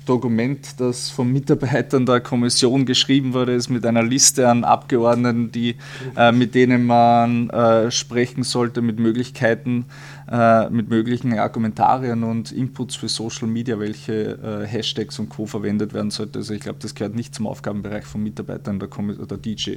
Dokument, 0.04 0.80
das 0.80 1.10
von 1.10 1.32
Mitarbeitern 1.32 2.06
der 2.06 2.20
Kommission 2.20 2.86
geschrieben 2.86 3.34
wurde, 3.34 3.54
ist 3.54 3.68
mit 3.68 3.86
einer 3.86 4.02
Liste 4.02 4.48
an 4.48 4.64
Abgeordneten, 4.64 5.52
die, 5.52 5.76
äh, 6.16 6.32
mit 6.32 6.54
denen 6.54 6.84
man 6.86 7.50
äh, 7.50 7.90
sprechen 7.90 8.42
sollte, 8.42 8.82
mit 8.82 8.98
Möglichkeiten, 8.98 9.86
äh, 10.32 10.70
mit 10.70 10.88
möglichen 10.88 11.38
Argumentarien 11.38 12.24
und 12.24 12.52
Inputs 12.52 12.96
für 12.96 13.08
Social 13.08 13.46
Media, 13.46 13.78
welche 13.78 14.62
äh, 14.62 14.66
Hashtags 14.66 15.18
und 15.18 15.28
Co. 15.28 15.44
verwendet 15.44 15.92
werden 15.92 16.10
sollte. 16.10 16.38
Also 16.38 16.54
ich 16.54 16.60
glaube, 16.62 16.78
das 16.80 16.94
gehört 16.94 17.14
nicht 17.14 17.34
zum 17.34 17.46
Aufgabenbereich 17.46 18.06
von 18.06 18.22
Mitarbeitern 18.22 18.78
der, 18.78 18.88
der 18.88 19.36
DJ 19.36 19.72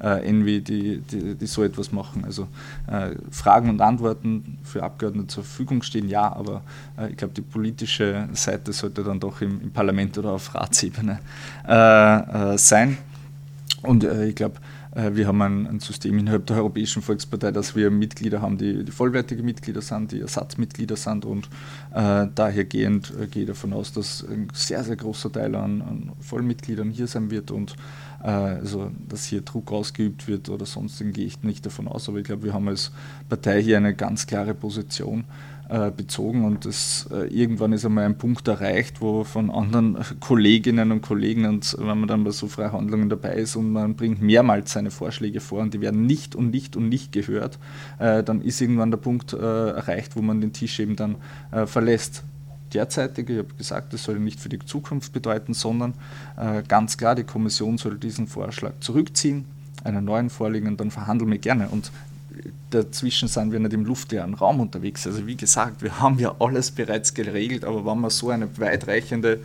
äh, 0.00 0.24
Envy, 0.24 0.60
die, 0.60 0.98
die, 1.00 1.34
die, 1.34 1.46
so 1.46 1.64
etwas 1.64 1.90
machen. 1.90 2.24
Also 2.24 2.46
äh, 2.86 3.16
Fragen 3.32 3.70
und 3.70 3.80
Antworten 3.80 4.58
für 4.62 4.84
Abgeordnete 4.84 5.26
zur 5.26 5.42
Verfügung 5.42 5.82
stehen, 5.82 6.08
ja, 6.08 6.32
aber 6.32 6.62
äh, 6.96 7.10
ich 7.10 7.16
glaube, 7.16 7.34
die 7.34 7.42
politische 7.42 8.28
Seite 8.34 8.72
sollte 8.72 9.02
dann 9.02 9.18
doch 9.18 9.40
im, 9.40 9.60
im 9.60 9.72
Parlament 9.72 10.16
oder 10.16 10.30
auf 10.30 10.54
Ratsebene 10.54 11.18
äh, 11.66 12.56
sein. 12.56 12.98
Und 13.82 14.04
ich 14.04 14.34
glaube, 14.34 14.56
wir 14.94 15.26
haben 15.26 15.42
ein, 15.42 15.66
ein, 15.66 15.80
System 15.80 16.18
innerhalb 16.18 16.46
der 16.46 16.56
Europäischen 16.56 17.02
Volkspartei, 17.02 17.50
dass 17.52 17.76
wir 17.76 17.90
Mitglieder 17.90 18.40
haben, 18.40 18.58
die, 18.58 18.84
die 18.84 18.92
vollwertige 18.92 19.42
Mitglieder 19.42 19.82
sind, 19.82 20.12
die 20.12 20.20
Ersatzmitglieder 20.20 20.96
sind 20.96 21.24
und 21.24 21.48
äh, 21.92 22.26
dahergehend 22.34 23.12
äh, 23.20 23.26
gehe 23.26 23.42
ich 23.42 23.48
davon 23.48 23.72
aus, 23.72 23.92
dass 23.92 24.24
ein 24.28 24.48
sehr, 24.52 24.82
sehr 24.84 24.96
großer 24.96 25.30
Teil 25.30 25.54
an, 25.54 25.82
an 25.82 26.12
Vollmitgliedern 26.20 26.90
hier 26.90 27.06
sein 27.06 27.30
wird 27.30 27.50
und 27.50 27.76
äh, 28.22 28.28
also 28.28 28.90
dass 29.08 29.24
hier 29.24 29.42
Druck 29.42 29.72
ausgeübt 29.72 30.26
wird 30.26 30.48
oder 30.48 30.66
sonst 30.66 30.98
gehe 31.12 31.26
ich 31.26 31.42
nicht 31.42 31.66
davon 31.66 31.86
aus, 31.88 32.08
aber 32.08 32.18
ich 32.18 32.24
glaube, 32.24 32.44
wir 32.44 32.54
haben 32.54 32.68
als 32.68 32.90
Partei 33.28 33.62
hier 33.62 33.76
eine 33.76 33.94
ganz 33.94 34.26
klare 34.26 34.54
Position 34.54 35.24
äh, 35.68 35.90
bezogen 35.90 36.44
und 36.44 36.64
das, 36.64 37.08
äh, 37.12 37.26
irgendwann 37.26 37.72
ist 37.72 37.84
einmal 37.84 38.04
ein 38.04 38.16
Punkt 38.18 38.48
erreicht, 38.48 39.00
wo 39.00 39.24
von 39.24 39.50
anderen 39.50 39.98
Kolleginnen 40.20 40.92
und 40.92 41.02
Kollegen 41.02 41.44
und 41.46 41.76
wenn 41.78 41.98
man 41.98 42.08
dann 42.08 42.24
bei 42.24 42.30
so 42.30 42.48
Freihandlungen 42.48 43.08
dabei 43.08 43.34
ist 43.34 43.56
und 43.56 43.72
man 43.72 43.94
bringt 43.94 44.22
mehrmals 44.22 44.72
seine 44.72 44.90
Vorschläge 44.90 45.40
vor 45.40 45.60
und 45.60 45.74
die 45.74 45.80
werden 45.80 46.06
nicht 46.06 46.34
und 46.34 46.50
nicht 46.50 46.76
und 46.76 46.88
nicht 46.88 47.12
gehört, 47.12 47.58
dann 47.98 48.40
ist 48.40 48.60
irgendwann 48.60 48.90
der 48.90 48.98
Punkt 48.98 49.32
erreicht, 49.32 50.16
wo 50.16 50.22
man 50.22 50.40
den 50.40 50.52
Tisch 50.52 50.80
eben 50.80 50.96
dann 50.96 51.16
verlässt 51.66 52.22
derzeitige, 52.72 53.32
ich 53.32 53.38
habe 53.40 53.54
gesagt, 53.54 53.92
das 53.92 54.04
soll 54.04 54.18
nicht 54.18 54.40
für 54.40 54.48
die 54.48 54.58
Zukunft 54.58 55.12
bedeuten, 55.12 55.54
sondern 55.54 55.94
äh, 56.36 56.62
ganz 56.66 56.96
klar, 56.96 57.14
die 57.14 57.24
Kommission 57.24 57.78
soll 57.78 57.98
diesen 57.98 58.26
Vorschlag 58.26 58.72
zurückziehen, 58.80 59.44
einen 59.84 60.04
neuen 60.04 60.30
vorlegen 60.30 60.68
und 60.68 60.80
dann 60.80 60.90
verhandeln 60.90 61.30
wir 61.30 61.38
gerne. 61.38 61.68
Und 61.68 61.90
dazwischen 62.70 63.28
sind 63.28 63.52
wir 63.52 63.58
nicht 63.58 63.72
im 63.72 63.84
luftleeren 63.84 64.34
Raum 64.34 64.60
unterwegs. 64.60 65.06
Also 65.06 65.26
wie 65.26 65.36
gesagt, 65.36 65.82
wir 65.82 66.00
haben 66.00 66.18
ja 66.18 66.34
alles 66.38 66.70
bereits 66.70 67.14
geregelt, 67.14 67.64
aber 67.64 67.84
wenn 67.84 68.00
man 68.00 68.10
so 68.10 68.30
eine 68.30 68.48
weitreichende 68.58 69.40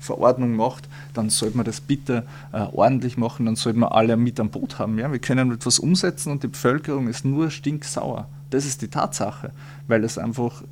Verordnung 0.00 0.54
macht, 0.54 0.88
dann 1.14 1.30
sollte 1.30 1.56
man 1.56 1.64
das 1.64 1.80
bitte 1.80 2.24
äh, 2.52 2.66
ordentlich 2.72 3.16
machen, 3.16 3.46
dann 3.46 3.56
sollte 3.56 3.78
man 3.78 3.90
alle 3.90 4.16
mit 4.16 4.38
am 4.38 4.50
Boot 4.50 4.78
haben. 4.78 4.98
Ja? 4.98 5.10
Wir 5.10 5.18
können 5.18 5.52
etwas 5.52 5.78
umsetzen 5.78 6.30
und 6.30 6.42
die 6.42 6.48
Bevölkerung 6.48 7.08
ist 7.08 7.24
nur 7.24 7.50
stinksauer. 7.50 8.28
Das 8.50 8.66
ist 8.66 8.82
die 8.82 8.88
Tatsache, 8.88 9.50
weil 9.88 10.04
es 10.04 10.18
einfach 10.18 10.62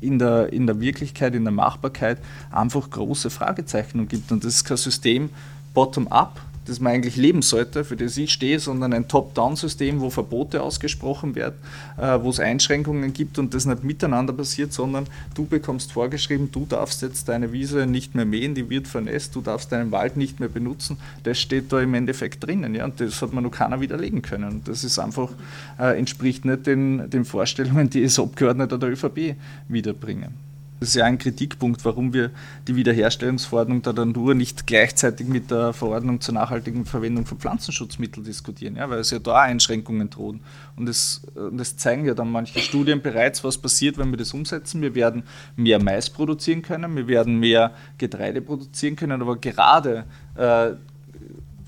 in 0.00 0.18
der, 0.18 0.52
in 0.52 0.66
der 0.66 0.80
Wirklichkeit, 0.80 1.34
in 1.34 1.44
der 1.44 1.52
Machbarkeit 1.52 2.18
einfach 2.50 2.90
große 2.90 3.30
Fragezeichen 3.30 4.08
gibt. 4.08 4.32
Und 4.32 4.44
das 4.44 4.56
ist 4.56 4.64
kein 4.64 4.76
System 4.76 5.30
bottom-up, 5.74 6.40
das 6.66 6.80
man 6.80 6.92
eigentlich 6.92 7.16
leben 7.16 7.42
sollte, 7.42 7.84
für 7.84 7.96
das 7.96 8.16
ich 8.16 8.32
stehe, 8.32 8.58
sondern 8.58 8.92
ein 8.92 9.08
Top-Down-System, 9.08 10.00
wo 10.00 10.10
Verbote 10.10 10.62
ausgesprochen 10.62 11.34
werden, 11.34 11.56
äh, 11.96 12.18
wo 12.20 12.30
es 12.30 12.40
Einschränkungen 12.40 13.12
gibt 13.12 13.38
und 13.38 13.54
das 13.54 13.66
nicht 13.66 13.84
miteinander 13.84 14.32
passiert, 14.32 14.72
sondern 14.72 15.06
du 15.34 15.46
bekommst 15.46 15.92
vorgeschrieben, 15.92 16.50
du 16.52 16.66
darfst 16.66 17.02
jetzt 17.02 17.28
deine 17.28 17.52
Wiese 17.52 17.86
nicht 17.86 18.14
mehr 18.14 18.24
mähen, 18.24 18.54
die 18.54 18.68
wird 18.68 18.88
vernässt, 18.88 19.34
du 19.34 19.40
darfst 19.40 19.72
deinen 19.72 19.92
Wald 19.92 20.16
nicht 20.16 20.40
mehr 20.40 20.48
benutzen. 20.48 20.98
Das 21.22 21.38
steht 21.40 21.72
da 21.72 21.80
im 21.80 21.94
Endeffekt 21.94 22.46
drinnen, 22.46 22.74
ja, 22.74 22.84
und 22.84 23.00
das 23.00 23.22
hat 23.22 23.32
man 23.32 23.44
noch 23.44 23.50
keiner 23.50 23.80
widerlegen 23.80 24.22
können. 24.22 24.62
Das 24.64 24.84
ist 24.84 24.98
einfach, 24.98 25.30
äh, 25.78 25.98
entspricht 25.98 26.44
nicht 26.44 26.66
den, 26.66 27.08
den 27.10 27.24
Vorstellungen, 27.24 27.90
die 27.90 28.02
es 28.02 28.18
Abgeordnete 28.18 28.78
der 28.78 28.90
ÖVP 28.90 29.36
wiederbringen. 29.68 30.45
Das 30.78 30.90
ist 30.90 30.94
ja 30.96 31.04
ein 31.06 31.16
Kritikpunkt, 31.16 31.84
warum 31.84 32.12
wir 32.12 32.30
die 32.68 32.76
Wiederherstellungsverordnung 32.76 33.80
der 33.80 33.94
Natur 33.94 34.34
nicht 34.34 34.66
gleichzeitig 34.66 35.26
mit 35.26 35.50
der 35.50 35.72
Verordnung 35.72 36.20
zur 36.20 36.34
nachhaltigen 36.34 36.84
Verwendung 36.84 37.24
von 37.24 37.38
Pflanzenschutzmitteln 37.38 38.24
diskutieren, 38.24 38.76
ja, 38.76 38.90
weil 38.90 38.98
es 38.98 39.10
ja 39.10 39.18
da 39.18 39.40
Einschränkungen 39.40 40.10
drohen. 40.10 40.40
Und 40.76 40.86
das, 40.86 41.22
das 41.52 41.78
zeigen 41.78 42.04
ja 42.04 42.12
dann 42.12 42.30
manche 42.30 42.58
Studien 42.60 43.00
bereits, 43.00 43.42
was 43.42 43.56
passiert, 43.56 43.96
wenn 43.96 44.10
wir 44.10 44.18
das 44.18 44.34
umsetzen. 44.34 44.82
Wir 44.82 44.94
werden 44.94 45.22
mehr 45.56 45.82
Mais 45.82 46.10
produzieren 46.10 46.60
können, 46.60 46.94
wir 46.94 47.08
werden 47.08 47.38
mehr 47.38 47.72
Getreide 47.96 48.42
produzieren 48.42 48.96
können, 48.96 49.22
aber 49.22 49.36
gerade 49.36 50.04
äh, 50.34 50.72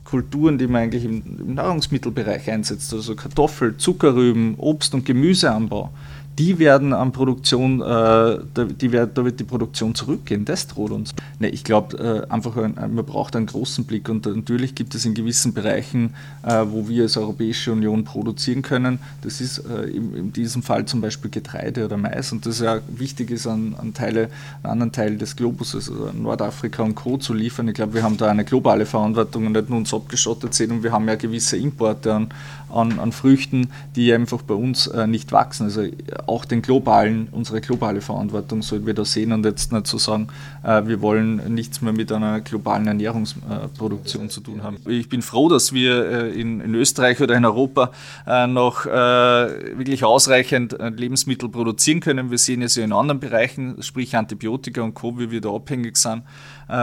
Kulturen, 0.08 0.56
die 0.56 0.66
man 0.66 0.84
eigentlich 0.84 1.04
im, 1.04 1.22
im 1.38 1.54
Nahrungsmittelbereich 1.54 2.50
einsetzt, 2.50 2.94
also 2.94 3.14
Kartoffel, 3.14 3.76
Zuckerrüben, 3.76 4.54
Obst- 4.56 4.94
und 4.94 5.04
Gemüseanbau, 5.04 5.90
die 6.38 6.60
werden 6.60 6.92
an 6.92 7.10
Produktion, 7.10 7.82
äh, 7.82 8.38
die 8.56 8.92
wird, 8.92 9.18
da 9.18 9.24
wird 9.24 9.40
die 9.40 9.44
Produktion 9.44 9.94
zurückgehen. 9.94 10.44
Das 10.44 10.68
droht 10.68 10.92
uns. 10.92 11.12
Nee, 11.40 11.48
ich 11.48 11.64
glaube 11.64 12.26
äh, 12.28 12.32
einfach, 12.32 12.56
ein, 12.56 12.74
man 12.74 13.04
braucht 13.04 13.34
einen 13.34 13.46
großen 13.46 13.84
Blick 13.84 14.08
und 14.08 14.24
natürlich 14.24 14.76
gibt 14.76 14.94
es 14.94 15.04
in 15.04 15.14
gewissen 15.14 15.52
Bereichen, 15.52 16.14
äh, 16.44 16.64
wo 16.68 16.88
wir 16.88 17.02
als 17.02 17.16
Europäische 17.16 17.72
Union 17.72 18.04
produzieren 18.04 18.62
können. 18.62 19.00
Das 19.22 19.40
ist 19.40 19.58
äh, 19.58 19.88
in, 19.88 20.14
in, 20.14 20.32
diesem 20.32 20.62
Fall 20.62 20.84
zum 20.86 21.00
Beispiel 21.00 21.30
Getreide 21.30 21.84
oder 21.84 21.96
Mais 21.96 22.30
und 22.30 22.46
das 22.46 22.60
ja 22.60 22.78
wichtig 22.86 23.32
ist, 23.32 23.48
an, 23.48 23.74
an 23.76 23.92
Teile, 23.92 24.30
an 24.62 24.70
anderen 24.70 24.92
Teilen 24.92 25.18
des 25.18 25.34
Globus, 25.34 25.74
also 25.74 26.10
Nordafrika 26.12 26.84
und 26.84 26.94
Co. 26.94 27.16
zu 27.16 27.34
liefern. 27.34 27.66
Ich 27.66 27.74
glaube, 27.74 27.94
wir 27.94 28.04
haben 28.04 28.16
da 28.16 28.30
eine 28.30 28.44
globale 28.44 28.86
Verantwortung 28.86 29.46
und 29.46 29.52
nicht 29.52 29.68
nur 29.68 29.78
uns 29.78 29.92
abgeschottet 29.92 30.54
sehen 30.54 30.70
und 30.70 30.82
wir 30.84 30.92
haben 30.92 31.08
ja 31.08 31.16
gewisse 31.16 31.56
Importe 31.56 32.14
an, 32.14 32.28
an, 32.70 32.98
an 32.98 33.12
Früchten, 33.12 33.70
die 33.96 34.12
einfach 34.12 34.42
bei 34.42 34.54
uns 34.54 34.86
äh, 34.86 35.06
nicht 35.06 35.32
wachsen. 35.32 35.64
Also 35.64 35.84
auch 36.26 36.44
den 36.44 36.62
globalen, 36.62 37.28
unsere 37.32 37.60
globale 37.60 38.00
Verantwortung 38.00 38.62
sollten 38.62 38.86
wir 38.86 38.94
da 38.94 39.04
sehen 39.04 39.32
und 39.32 39.44
jetzt 39.44 39.72
nicht 39.72 39.86
so 39.86 39.98
sagen, 39.98 40.28
äh, 40.62 40.86
wir 40.86 41.00
wollen 41.00 41.54
nichts 41.54 41.80
mehr 41.80 41.92
mit 41.92 42.12
einer 42.12 42.40
globalen 42.40 42.86
Ernährungsproduktion 42.86 44.30
zu 44.30 44.40
tun 44.40 44.62
haben. 44.62 44.76
Ich 44.86 45.08
bin 45.08 45.22
froh, 45.22 45.48
dass 45.48 45.72
wir 45.72 46.10
äh, 46.10 46.40
in, 46.40 46.60
in, 46.60 46.74
Österreich 46.74 47.20
oder 47.20 47.34
in 47.36 47.44
Europa 47.44 47.90
äh, 48.26 48.46
noch 48.46 48.86
äh, 48.86 48.90
wirklich 48.90 50.04
ausreichend 50.04 50.76
Lebensmittel 50.78 51.48
produzieren 51.48 52.00
können. 52.00 52.30
Wir 52.30 52.38
sehen 52.38 52.62
es 52.62 52.76
ja 52.76 52.84
in 52.84 52.92
anderen 52.92 53.20
Bereichen, 53.20 53.82
sprich 53.82 54.16
Antibiotika 54.16 54.82
und 54.82 54.94
Co., 54.94 55.18
wie 55.18 55.30
wir 55.30 55.40
da 55.40 55.50
abhängig 55.50 55.96
sind 55.96 56.22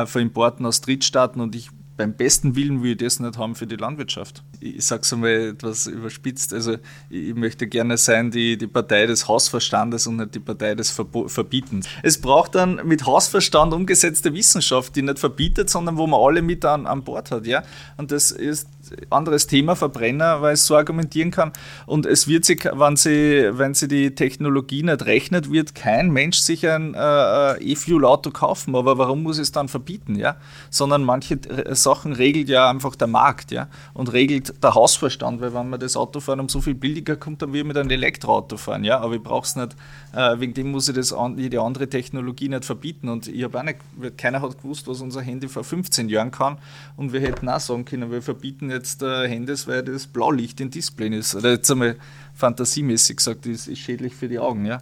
von 0.06 0.22
Importen 0.22 0.66
aus 0.66 0.82
Drittstaaten 0.82 1.42
und 1.42 1.56
ich 1.56 1.70
beim 1.98 2.14
besten 2.14 2.56
Willen 2.56 2.84
will 2.84 2.92
ich 2.92 2.98
das 2.98 3.20
nicht 3.20 3.38
haben 3.38 3.56
für 3.56 3.68
die 3.68 3.76
Landwirtschaft. 3.76 4.44
Ich 4.60 4.86
sage 4.86 5.04
es 5.04 5.14
einmal 5.14 5.50
etwas 5.50 5.88
überspitzt. 5.88 6.54
Also 6.54 6.78
ich 7.10 7.34
möchte 7.34 7.68
gerne 7.68 7.98
sein 7.98 8.32
die, 8.32 8.58
die 8.58 8.68
Partei 8.68 9.06
des 9.06 9.28
Hausverstandes 9.28 10.08
und 10.08 10.18
nicht 10.18 10.36
die 10.36 10.40
Partei 10.40 10.76
des 10.76 10.92
Verbo 10.92 11.28
Verbietens. 11.28 11.88
Es 12.04 12.20
braucht 12.20 12.56
dann 12.56 12.82
mit 12.86 13.06
Hausverstand 13.06 13.74
umgesetzte 13.74 14.34
Wissenschaft, 14.34 14.96
die 14.96 15.02
nicht 15.02 15.20
verbietet, 15.20 15.70
sondern 15.70 15.98
wo 15.98 16.06
man 16.08 16.20
alle 16.20 16.42
mit 16.42 16.66
an, 16.66 16.86
an 16.86 17.04
Bord 17.04 17.32
hat. 17.32 17.48
Ja? 17.48 17.64
Und 17.98 18.12
das 18.12 18.32
ist 18.32 18.68
anderes 19.10 19.48
Thema, 19.48 19.76
Verbrenner, 19.76 20.42
weil 20.42 20.54
es 20.54 20.66
so 20.66 20.76
argumentieren 20.76 21.32
kann. 21.32 21.52
Und 21.86 22.06
es 22.06 22.28
wird 22.28 22.46
sich, 22.46 22.66
wenn 22.66 22.96
sie, 22.96 23.50
wenn 23.54 23.74
sie 23.74 23.88
die 23.88 24.16
Technologie 24.16 24.84
nicht 24.84 25.06
rechnet, 25.06 25.52
wird 25.52 25.76
kein 25.76 26.12
Mensch 26.12 26.40
sich 26.40 26.68
ein 26.68 26.94
äh, 26.94 27.62
E-Fuel-Auto 27.64 28.32
kaufen. 28.32 28.76
Aber 28.76 28.98
warum 28.98 29.24
muss 29.24 29.38
es 29.38 29.52
dann 29.52 29.68
verbieten? 29.68 30.16
Ja? 30.16 30.38
Sondern 30.70 31.04
manche 31.04 31.40
Sachen 31.72 32.14
regelt 32.14 32.50
ja 32.50 32.70
einfach 32.70 32.96
der 32.96 33.08
Markt 33.08 33.52
ja? 33.52 33.68
und 33.94 34.12
regelt 34.14 34.64
der 34.64 34.76
Hausverstand, 34.76 35.42
weil 35.42 35.54
wenn 35.54 35.70
man 35.70 35.80
das 35.80 35.96
Auto 35.96 36.20
fahren 36.20 36.40
um 36.40 36.50
so 36.50 36.62
viel 36.62 36.76
billiger 36.76 37.16
kommt, 37.16 37.42
dann 37.42 37.54
will 37.54 37.64
mit 37.64 37.78
einem 37.78 37.90
Elektroauto 37.90 38.58
fahren. 38.58 38.84
Ja? 38.84 39.00
Aber 39.00 39.16
ich 39.16 39.24
brauche 39.24 39.46
es 39.46 39.56
nicht, 39.56 39.76
äh, 40.14 40.40
wegen 40.40 40.54
dem 40.54 40.72
muss 40.72 40.88
ich 40.88 40.96
das 40.96 41.14
an, 41.14 41.38
jede 41.38 41.62
andere 41.62 41.90
Technologie 41.90 42.50
nicht 42.50 42.66
verbieten. 42.66 43.10
Und 43.10 43.28
ich 43.28 43.44
habe 43.44 43.60
auch 43.60 43.64
nicht, 43.64 43.80
keiner 44.18 44.42
hat 44.42 44.58
gewusst, 44.62 44.88
was 44.88 45.02
unser 45.02 45.22
Handy 45.22 45.48
vor 45.48 45.64
15 45.64 46.10
Jahren 46.10 46.32
kann. 46.32 46.58
Und 46.98 47.14
wir 47.14 47.20
hätten 47.20 47.50
auch 47.50 47.60
sagen 47.60 47.86
können, 47.86 48.12
wir 48.12 48.22
verbieten 48.22 48.70
jetzt 48.76 49.02
äh, 49.02 49.28
Handys, 49.28 49.68
weil 49.68 49.84
das 49.84 50.08
Blaulicht 50.08 50.60
im 50.62 50.70
Display 50.70 51.10
ist. 51.10 51.36
Oder 51.36 51.52
jetzt 51.52 51.70
einmal 51.72 51.96
fantasiemäßig 52.34 53.18
gesagt, 53.18 53.46
das 53.46 53.68
ist 53.68 53.80
schädlich 53.80 54.16
für 54.16 54.28
die 54.28 54.40
Augen. 54.40 54.66
Ja? 54.66 54.82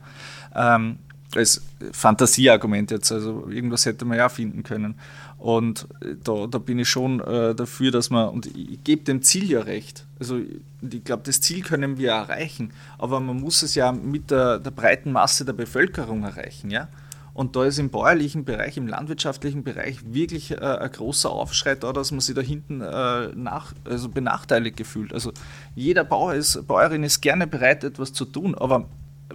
Ähm, 0.56 0.97
als 1.36 1.62
Fantasieargument 1.91 2.91
jetzt, 2.91 3.12
also 3.12 3.47
irgendwas 3.49 3.86
hätte 3.86 4.06
man 4.06 4.17
ja 4.17 4.29
finden 4.29 4.63
können. 4.63 4.95
Und 5.38 5.88
äh, 6.01 6.15
da, 6.23 6.47
da 6.47 6.58
bin 6.58 6.79
ich 6.79 6.89
schon 6.89 7.19
äh, 7.19 7.56
dafür, 7.56 7.91
dass 7.91 8.10
man, 8.10 8.29
und 8.29 8.45
ich 8.56 8.84
gebe 8.84 9.03
dem 9.03 9.21
Ziel 9.21 9.49
ja 9.49 9.62
recht, 9.62 10.06
also 10.19 10.39
ich 10.82 11.03
glaube, 11.03 11.23
das 11.25 11.41
Ziel 11.41 11.63
können 11.63 11.97
wir 11.97 12.12
erreichen, 12.12 12.71
aber 12.97 13.19
man 13.19 13.39
muss 13.39 13.62
es 13.62 13.75
ja 13.75 13.91
mit 13.91 14.32
der, 14.32 14.60
der 14.60 14.71
breiten 14.71 15.12
Masse 15.12 15.45
der 15.45 15.53
Bevölkerung 15.53 16.23
erreichen, 16.23 16.71
ja. 16.71 16.88
Und 17.34 17.56
da 17.56 17.65
ist 17.65 17.80
im 17.80 17.89
bäuerlichen 17.89 18.46
Bereich, 18.46 18.78
im 18.78 18.88
landwirtschaftlichen 18.88 19.63
Bereich 19.63 19.98
wirklich 20.06 20.52
äh, 20.52 20.58
ein 20.58 20.91
großer 20.91 21.32
Aufschrei 21.32 21.76
da, 21.76 21.91
dass 21.91 22.12
man 22.12 22.19
sich 22.19 22.36
da 22.36 22.41
hinten 22.41 22.82
äh, 22.82 23.30
nach, 23.36 23.74
also 23.86 24.10
benachteiligt 24.10 24.78
gefühlt. 24.78 25.13
Also 25.13 25.32
jeder 25.76 26.04
Bauer 26.04 26.36
ist, 26.36 26.67
Bäuerin 26.67 27.04
ist 27.04 27.22
gerne 27.22 27.48
bereit, 27.48 27.84
etwas 27.84 28.13
zu 28.13 28.26
tun, 28.26 28.54
aber 28.54 28.88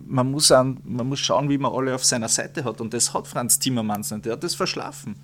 man 0.06 0.30
muss, 0.30 0.52
an, 0.52 0.78
man 0.84 1.08
muss 1.08 1.18
schauen, 1.18 1.48
wie 1.48 1.58
man 1.58 1.72
alle 1.72 1.94
auf 1.94 2.04
seiner 2.04 2.28
Seite 2.28 2.64
hat. 2.64 2.80
Und 2.80 2.94
das 2.94 3.14
hat 3.14 3.26
Franz 3.26 3.58
Timmermans 3.58 4.12
nicht. 4.12 4.26
Der 4.26 4.34
hat 4.34 4.44
das 4.44 4.54
verschlafen. 4.54 5.16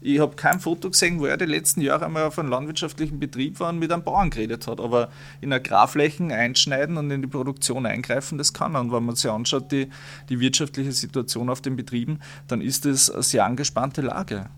Ich 0.00 0.20
habe 0.20 0.36
kein 0.36 0.60
Foto 0.60 0.90
gesehen, 0.90 1.18
wo 1.18 1.26
er 1.26 1.36
die 1.36 1.44
letzten 1.44 1.80
Jahre 1.80 2.06
einmal 2.06 2.24
auf 2.24 2.38
einem 2.38 2.50
landwirtschaftlichen 2.50 3.18
Betrieb 3.18 3.58
war 3.58 3.70
und 3.70 3.78
mit 3.78 3.90
einem 3.90 4.04
Bauern 4.04 4.30
geredet 4.30 4.66
hat. 4.68 4.80
Aber 4.80 5.10
in 5.40 5.52
Agrarflächen 5.52 6.30
einschneiden 6.30 6.96
und 6.96 7.10
in 7.10 7.22
die 7.22 7.28
Produktion 7.28 7.84
eingreifen, 7.84 8.38
das 8.38 8.52
kann 8.52 8.74
er. 8.74 8.80
Und 8.80 8.92
wenn 8.92 9.04
man 9.04 9.16
sich 9.16 9.30
anschaut, 9.30 9.72
die, 9.72 9.88
die 10.28 10.38
wirtschaftliche 10.38 10.92
Situation 10.92 11.50
auf 11.50 11.60
den 11.60 11.74
Betrieben, 11.74 12.20
dann 12.46 12.60
ist 12.60 12.84
das 12.84 13.10
eine 13.10 13.22
sehr 13.22 13.44
angespannte 13.44 14.02
Lage. 14.02 14.48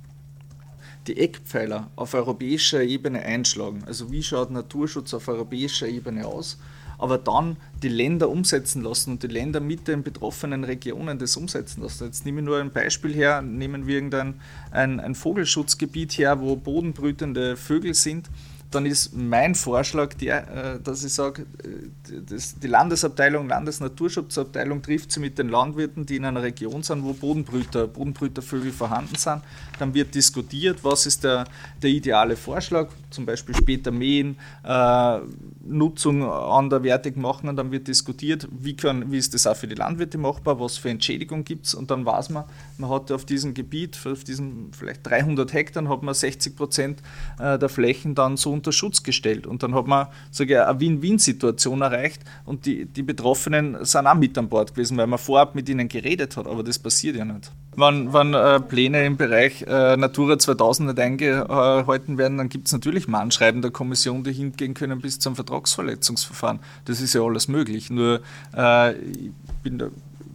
Die 1.06 1.16
Eckpfeiler 1.16 1.90
auf 1.96 2.12
europäischer 2.12 2.82
Ebene 2.82 3.22
einschlagen. 3.22 3.82
Also 3.86 4.12
wie 4.12 4.22
schaut 4.22 4.50
Naturschutz 4.50 5.14
auf 5.14 5.28
europäischer 5.28 5.88
Ebene 5.88 6.26
aus? 6.26 6.58
Aber 7.00 7.18
dann 7.18 7.56
die 7.82 7.88
Länder 7.88 8.28
umsetzen 8.28 8.82
lassen 8.82 9.12
und 9.12 9.22
die 9.22 9.28
Länder 9.28 9.60
mit 9.60 9.88
den 9.88 10.02
betroffenen 10.02 10.64
Regionen 10.64 11.18
das 11.18 11.36
umsetzen 11.36 11.82
lassen. 11.82 12.04
Jetzt 12.04 12.24
nehme 12.24 12.40
ich 12.40 12.46
nur 12.46 12.58
ein 12.58 12.72
Beispiel 12.72 13.14
her, 13.14 13.42
nehmen 13.42 13.86
wir 13.86 13.94
irgendein 13.94 14.40
ein, 14.70 15.00
ein 15.00 15.14
Vogelschutzgebiet 15.14 16.18
her, 16.18 16.40
wo 16.40 16.56
bodenbrütende 16.56 17.56
Vögel 17.56 17.94
sind 17.94 18.28
dann 18.70 18.86
ist 18.86 19.14
mein 19.14 19.54
Vorschlag 19.54 20.14
der, 20.14 20.76
äh, 20.76 20.80
dass 20.80 21.02
ich 21.02 21.12
sage, 21.12 21.42
äh, 21.64 22.20
die 22.62 22.66
Landesabteilung, 22.66 23.48
Landesnaturschutzabteilung 23.48 24.82
trifft 24.82 25.10
sie 25.12 25.20
mit 25.20 25.38
den 25.38 25.48
Landwirten, 25.48 26.06
die 26.06 26.16
in 26.16 26.24
einer 26.24 26.42
Region 26.42 26.82
sind, 26.82 27.02
wo 27.02 27.12
Bodenbrüter, 27.12 27.88
Bodenbrütervögel 27.88 28.72
vorhanden 28.72 29.16
sind. 29.16 29.42
Dann 29.78 29.92
wird 29.94 30.14
diskutiert, 30.14 30.84
was 30.84 31.06
ist 31.06 31.24
der, 31.24 31.46
der 31.82 31.90
ideale 31.90 32.36
Vorschlag, 32.36 32.88
zum 33.10 33.26
Beispiel 33.26 33.54
später 33.54 33.90
mähen, 33.90 34.36
äh, 34.64 35.18
Nutzung 35.62 36.24
anderwertig 36.24 37.16
machen 37.16 37.48
und 37.48 37.56
dann 37.56 37.70
wird 37.70 37.88
diskutiert, 37.88 38.48
wie, 38.50 38.74
können, 38.74 39.10
wie 39.12 39.18
ist 39.18 39.34
das 39.34 39.46
auch 39.46 39.56
für 39.56 39.68
die 39.68 39.74
Landwirte 39.74 40.18
machbar, 40.18 40.60
was 40.60 40.76
für 40.76 40.90
Entschädigung 40.90 41.44
gibt 41.44 41.66
es 41.66 41.74
und 41.74 41.90
dann 41.90 42.04
weiß 42.04 42.30
man, 42.30 42.44
man 42.78 42.90
hat 42.90 43.10
auf 43.12 43.24
diesem 43.24 43.54
Gebiet, 43.54 43.98
auf 44.06 44.24
diesen 44.24 44.72
vielleicht 44.72 45.06
300 45.06 45.52
Hektar, 45.52 45.88
hat 45.88 46.02
man 46.02 46.14
60 46.14 46.56
Prozent 46.56 47.02
äh, 47.38 47.58
der 47.58 47.68
Flächen 47.68 48.14
dann 48.14 48.36
so 48.36 48.52
unter 48.52 48.72
Schutz 48.72 49.02
gestellt. 49.02 49.46
Und 49.46 49.62
dann 49.62 49.74
hat 49.74 49.86
man 49.86 50.08
sage 50.30 50.66
eine 50.66 50.80
Win-Win-Situation 50.80 51.82
erreicht 51.82 52.22
und 52.44 52.66
die, 52.66 52.86
die 52.86 53.02
Betroffenen 53.02 53.84
sind 53.84 54.06
auch 54.06 54.14
mit 54.14 54.36
an 54.38 54.48
Bord 54.48 54.74
gewesen, 54.74 54.96
weil 54.96 55.06
man 55.06 55.18
vorab 55.18 55.54
mit 55.54 55.68
ihnen 55.68 55.88
geredet 55.88 56.36
hat, 56.36 56.46
aber 56.46 56.62
das 56.62 56.78
passiert 56.78 57.16
ja 57.16 57.24
nicht. 57.24 57.50
Wenn, 57.76 58.12
wenn 58.12 58.34
äh, 58.34 58.60
Pläne 58.60 59.04
im 59.06 59.16
Bereich 59.16 59.62
äh, 59.62 59.96
Natura 59.96 60.38
2000 60.38 60.88
nicht 60.88 60.98
eingehalten 60.98 62.18
werden, 62.18 62.38
dann 62.38 62.48
gibt 62.48 62.66
es 62.66 62.72
natürlich 62.72 62.99
Mahnschreiben 63.08 63.62
der 63.62 63.70
Kommission, 63.70 64.24
die 64.24 64.32
hingehen 64.32 64.74
können 64.74 65.00
bis 65.00 65.18
zum 65.18 65.36
Vertragsverletzungsverfahren. 65.36 66.60
Das 66.84 67.00
ist 67.00 67.14
ja 67.14 67.22
alles 67.22 67.48
möglich. 67.48 67.90
Nur 67.90 68.22
äh, 68.56 68.96
ich 68.96 69.30
bin 69.62 69.78
da 69.78 69.90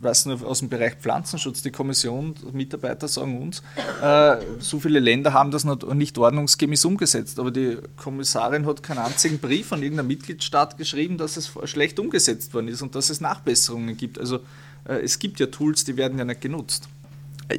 weiß 0.06 0.28
nur 0.28 0.46
aus 0.46 0.60
dem 0.60 0.70
Bereich 0.70 0.96
Pflanzenschutz, 0.96 1.62
die 1.62 1.72
Kommission, 1.72 2.36
Mitarbeiter 2.54 3.08
sagen 3.08 3.42
uns, 3.42 3.62
äh, 4.02 4.38
so 4.60 4.80
viele 4.80 5.00
Länder 5.00 5.34
haben 5.34 5.52
das 5.52 5.66
noch 5.66 5.94
nicht 5.94 6.18
ordnungsgemäß 6.18 6.86
umgesetzt. 6.86 7.40
Aber 7.40 7.52
die 7.52 7.78
Kommissarin 7.98 8.66
hat 8.66 8.84
keinen 8.84 9.00
einzigen 9.00 9.40
Brief 9.40 9.74
an 9.74 9.84
irgendeinen 9.84 10.08
Mitgliedstaat 10.08 10.78
geschrieben, 10.78 11.18
dass 11.18 11.36
es 11.36 11.52
schlecht 11.66 12.00
umgesetzt 12.00 12.54
worden 12.54 12.70
ist 12.70 12.82
und 12.82 12.96
dass 12.96 13.10
es 13.10 13.20
Nachbesserungen 13.20 13.98
gibt. 13.98 14.20
Also 14.20 14.38
äh, 14.86 15.00
es 15.04 15.20
gibt 15.20 15.40
ja 15.40 15.48
Tools, 15.48 15.84
die 15.84 15.98
werden 15.98 16.18
ja 16.18 16.26
nicht 16.26 16.42
genutzt 16.42 16.88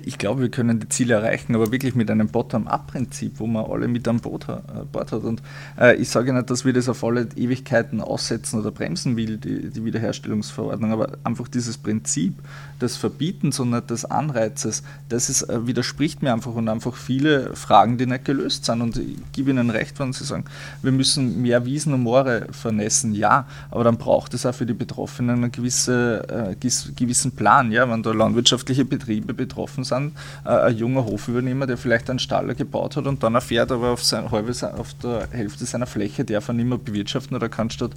ich 0.04 0.18
glaube, 0.18 0.40
wir 0.40 0.48
können 0.48 0.80
die 0.80 0.88
Ziele 0.88 1.14
erreichen, 1.14 1.54
aber 1.54 1.70
wirklich 1.70 1.94
mit 1.94 2.10
einem 2.10 2.28
Bottom-up-Prinzip, 2.28 3.38
wo 3.38 3.46
man 3.46 3.66
alle 3.66 3.86
mit 3.86 4.08
an 4.08 4.18
Boot, 4.18 4.48
äh, 4.48 4.58
Bord 4.90 5.12
hat. 5.12 5.22
Und 5.22 5.42
äh, 5.78 5.94
ich 5.96 6.08
sage 6.08 6.32
nicht, 6.32 6.50
dass 6.50 6.64
wir 6.64 6.72
das 6.72 6.88
auf 6.88 7.04
alle 7.04 7.28
Ewigkeiten 7.36 8.00
aussetzen 8.00 8.58
oder 8.58 8.72
bremsen 8.72 9.16
will, 9.16 9.36
die, 9.36 9.70
die 9.70 9.84
Wiederherstellungsverordnung, 9.84 10.90
aber 10.90 11.12
einfach 11.22 11.46
dieses 11.46 11.78
Prinzip 11.78 12.34
des 12.80 12.96
Verbietens 12.96 13.60
und 13.60 13.70
nicht 13.70 13.90
des 13.90 14.04
Anreizes, 14.04 14.82
das 15.08 15.30
ist, 15.30 15.42
äh, 15.42 15.66
widerspricht 15.68 16.20
mir 16.20 16.32
einfach 16.32 16.54
und 16.54 16.68
einfach 16.68 16.94
viele 16.94 17.54
Fragen, 17.54 17.96
die 17.96 18.06
nicht 18.06 18.24
gelöst 18.24 18.64
sind. 18.64 18.80
Und 18.80 18.96
ich 18.96 19.16
gebe 19.32 19.50
Ihnen 19.50 19.70
recht, 19.70 20.00
wenn 20.00 20.12
Sie 20.12 20.24
sagen, 20.24 20.44
wir 20.82 20.92
müssen 20.92 21.42
mehr 21.42 21.64
Wiesen 21.64 21.94
und 21.94 22.02
Moore 22.02 22.48
vernässen, 22.50 23.14
ja, 23.14 23.46
aber 23.70 23.84
dann 23.84 23.98
braucht 23.98 24.34
es 24.34 24.46
auch 24.46 24.54
für 24.54 24.66
die 24.66 24.74
Betroffenen 24.74 25.44
einen 25.44 25.52
gewisse, 25.52 26.56
äh, 26.60 26.92
gewissen 26.96 27.32
Plan, 27.32 27.70
ja, 27.70 27.88
wenn 27.88 28.02
da 28.02 28.10
landwirtschaftliche 28.10 28.84
Betriebe 28.84 29.32
betroffen 29.32 29.75
betroffen 29.76 29.84
sind. 29.84 30.12
Äh, 30.44 30.68
ein 30.68 30.76
junger 30.76 31.04
Hofübernehmer, 31.04 31.66
der 31.66 31.76
vielleicht 31.76 32.10
einen 32.10 32.18
Stall 32.18 32.54
gebaut 32.54 32.96
hat 32.96 33.06
und 33.06 33.22
dann 33.22 33.34
erfährt, 33.34 33.72
aber 33.72 33.90
auf, 33.90 34.02
sein, 34.02 34.24
auf 34.24 34.94
der 35.02 35.28
Hälfte 35.30 35.64
seiner 35.66 35.86
Fläche 35.86 36.24
darf 36.24 36.48
er 36.48 36.54
nicht 36.54 36.66
mehr 36.66 36.78
bewirtschaften 36.78 37.36
oder 37.36 37.48
kann 37.48 37.70
statt 37.70 37.92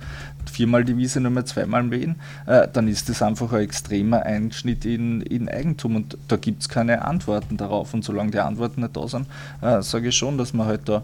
viermal 0.52 0.84
die 0.84 0.98
Wiese 0.98 1.20
nur 1.20 1.32
mehr 1.32 1.46
zweimal 1.46 1.84
mähen, 1.84 2.15
äh, 2.46 2.68
dann 2.72 2.88
ist 2.88 3.10
das 3.10 3.22
einfach 3.22 3.52
ein 3.54 3.62
extremer 3.62 4.24
Einschnitt 4.24 4.86
in, 4.86 5.22
in 5.22 5.50
Eigentum 5.50 5.96
und 5.96 6.18
da 6.28 6.36
gibt 6.36 6.62
es 6.62 6.70
keine 6.70 7.04
Antworten 7.06 7.58
darauf. 7.58 7.94
Und 7.94 8.04
solange 8.04 8.32
die 8.32 8.39
Antworten 8.39 8.82
nicht 8.82 8.96
da 8.96 9.08
sind, 9.08 9.28
äh, 9.62 9.82
sage 9.82 10.10
ich 10.10 10.15
schon, 10.15 10.38
dass 10.38 10.54
man 10.54 10.68
halt 10.68 10.82
da 10.86 11.04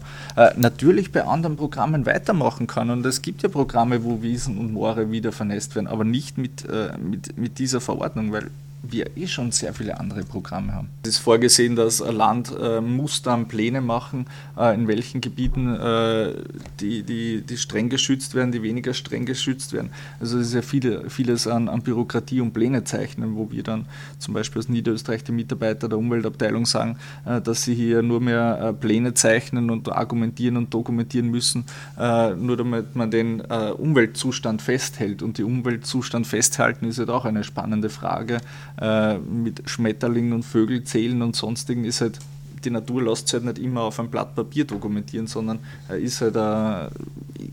natürlich 0.56 1.12
bei 1.12 1.24
anderen 1.24 1.56
Programmen 1.56 2.06
weitermachen 2.06 2.66
kann. 2.66 2.90
Und 2.90 3.04
es 3.06 3.22
gibt 3.22 3.42
ja 3.42 3.48
Programme, 3.48 4.04
wo 4.04 4.22
Wiesen 4.22 4.58
und 4.58 4.72
Moore 4.72 5.10
wieder 5.10 5.32
vernässt 5.32 5.74
werden, 5.74 5.86
aber 5.86 6.04
nicht 6.04 6.38
mit, 6.38 6.66
mit, 6.98 7.36
mit 7.38 7.58
dieser 7.58 7.80
Verordnung, 7.80 8.32
weil 8.32 8.50
wir 8.92 9.16
eh 9.16 9.26
schon 9.26 9.52
sehr 9.52 9.74
viele 9.74 9.98
andere 9.98 10.24
Programme 10.24 10.74
haben. 10.74 10.88
Es 11.02 11.10
ist 11.10 11.18
vorgesehen, 11.18 11.76
dass 11.76 12.02
ein 12.02 12.16
Land 12.16 12.52
äh, 12.60 12.80
muss 12.80 13.22
dann 13.22 13.48
Pläne 13.48 13.80
machen, 13.80 14.26
äh, 14.56 14.74
in 14.74 14.88
welchen 14.88 15.20
Gebieten 15.20 15.74
äh, 15.74 16.32
die, 16.80 17.02
die, 17.02 17.42
die 17.42 17.56
streng 17.56 17.88
geschützt 17.88 18.34
werden, 18.34 18.52
die 18.52 18.62
weniger 18.62 18.94
streng 18.94 19.26
geschützt 19.26 19.72
werden. 19.72 19.90
Also 20.20 20.38
es 20.38 20.48
ist 20.48 20.54
ja 20.54 20.62
viele, 20.62 21.08
vieles 21.10 21.46
an, 21.46 21.68
an 21.68 21.82
Bürokratie 21.82 22.40
und 22.40 22.52
Pläne 22.52 22.84
zeichnen, 22.84 23.36
wo 23.36 23.50
wir 23.50 23.62
dann 23.62 23.86
zum 24.18 24.34
Beispiel 24.34 24.60
aus 24.60 24.68
Niederösterreich 24.68 25.24
die 25.24 25.32
Mitarbeiter 25.32 25.88
der 25.88 25.98
Umweltabteilung 25.98 26.66
sagen, 26.66 26.98
äh, 27.24 27.40
dass 27.40 27.64
sie 27.64 27.74
hier 27.74 28.02
nur 28.02 28.20
mehr 28.20 28.60
äh, 28.60 28.72
Pläne 28.72 29.14
zeichnen 29.14 29.70
und 29.70 29.90
argumentieren 29.90 30.56
und 30.56 30.72
dokumentieren 30.72 31.30
müssen, 31.30 31.64
äh, 31.98 32.34
nur 32.34 32.56
damit 32.56 32.96
man 32.96 33.10
den 33.10 33.40
Umweltzustand 33.40 34.62
festhält. 34.62 35.22
Und 35.22 35.38
die 35.38 35.44
Umweltzustand 35.44 36.26
festhalten 36.26 36.86
ist 36.86 36.98
halt 36.98 37.10
auch 37.10 37.24
eine 37.24 37.44
spannende 37.44 37.88
Frage 37.88 38.38
äh, 38.80 39.18
mit 39.18 39.68
Schmetterlingen 39.68 40.32
und 40.32 40.44
Vögel 40.44 40.84
zählen 40.84 41.22
und 41.22 41.36
sonstigen 41.36 41.84
ist 41.84 42.00
halt, 42.00 42.18
die 42.64 42.70
Natur 42.70 43.02
lässt 43.02 43.28
sich 43.28 43.34
halt 43.34 43.44
nicht 43.44 43.58
immer 43.58 43.82
auf 43.82 44.00
ein 44.00 44.08
Blatt 44.08 44.34
Papier 44.34 44.64
dokumentieren, 44.64 45.26
sondern 45.26 45.60
ist 46.00 46.20
halt 46.20 46.36
ein, 46.36 46.88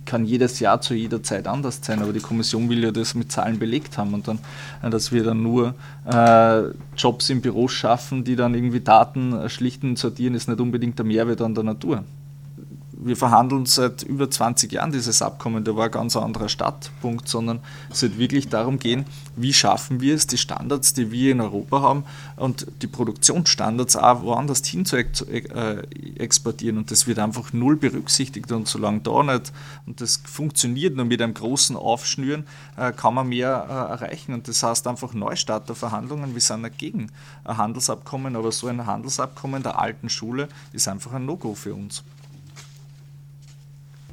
kann 0.06 0.26
jedes 0.26 0.60
Jahr 0.60 0.82
zu 0.82 0.94
jeder 0.94 1.22
Zeit 1.22 1.48
anders 1.48 1.80
sein, 1.82 2.02
aber 2.02 2.14
die 2.14 2.20
Kommission 2.20 2.70
will 2.70 2.84
ja 2.84 2.92
das 2.92 3.14
mit 3.14 3.32
Zahlen 3.32 3.60
belegt 3.60 3.98
haben 3.98 4.14
und 4.14 4.28
dann, 4.28 4.40
dass 4.90 5.12
wir 5.12 5.24
dann 5.24 5.44
nur 5.44 5.76
äh, 6.06 6.64
Jobs 6.98 7.30
im 7.30 7.42
Büro 7.42 7.68
schaffen, 7.68 8.24
die 8.24 8.36
dann 8.36 8.56
irgendwie 8.56 8.80
Daten 8.80 9.50
schlichten 9.50 9.90
und 9.90 10.00
sortieren, 10.00 10.36
ist 10.36 10.48
nicht 10.48 10.60
unbedingt 10.60 10.98
der 10.98 11.06
Mehrwert 11.06 11.42
an 11.42 11.54
der 11.54 11.64
Natur 11.64 12.04
wir 13.06 13.18
verhandeln 13.18 13.66
seit 13.66 14.04
über 14.04 14.30
20 14.30 14.72
Jahren 14.72 14.92
dieses 14.92 15.22
Abkommen, 15.22 15.64
da 15.64 15.76
war 15.76 15.86
ein 15.86 15.92
ganz 15.92 16.16
anderer 16.16 16.50
Startpunkt, 16.50 17.28
sondern 17.28 17.60
es 17.92 18.02
wird 18.02 18.18
wirklich 18.18 18.50
darum 18.50 18.80
gehen, 18.80 19.06
wie 19.36 19.54
schaffen 19.54 20.02
wir 20.02 20.16
es, 20.16 20.28
die 20.28 20.38
Standards, 20.38 20.94
die 20.94 21.12
wir 21.12 21.32
in 21.32 21.42
Europa 21.42 21.82
haben 21.82 22.04
und 22.36 22.68
die 22.82 22.88
Produktionsstandards 22.88 23.96
auch 23.96 24.22
woanders 24.24 24.66
hin 24.66 24.86
zu 24.86 24.98
äh, 24.98 25.84
exportieren. 26.18 26.78
Und 26.78 26.92
das 26.92 27.08
wird 27.08 27.20
einfach 27.20 27.54
null 27.54 27.76
berücksichtigt 27.76 28.52
und 28.52 28.68
solange 28.68 29.02
da 29.02 29.24
nicht, 29.24 29.52
und 29.86 30.02
das 30.02 30.22
funktioniert 30.24 30.96
nur 30.96 31.06
mit 31.06 31.22
einem 31.22 31.34
großen 31.34 31.76
Aufschnüren, 31.76 32.46
äh, 32.78 32.92
kann 32.92 33.14
man 33.14 33.30
mehr 33.30 33.66
äh, 33.70 33.92
erreichen. 33.94 34.34
Und 34.34 34.48
das 34.48 34.64
heißt 34.64 34.88
einfach 34.88 35.14
Neustart 35.14 35.68
der 35.70 35.76
Verhandlungen. 35.76 36.34
Wir 36.34 36.42
sind 36.42 36.64
dagegen 36.64 37.12
ein 37.44 37.58
Handelsabkommen, 37.58 38.36
aber 38.36 38.52
so 38.52 38.68
ein 38.68 38.86
Handelsabkommen 38.86 39.64
der 39.64 39.80
alten 39.80 40.10
Schule 40.10 40.48
ist 40.72 40.88
einfach 40.88 41.14
ein 41.14 41.26
No-Go 41.26 41.56
für 41.56 41.74
uns. 41.74 42.04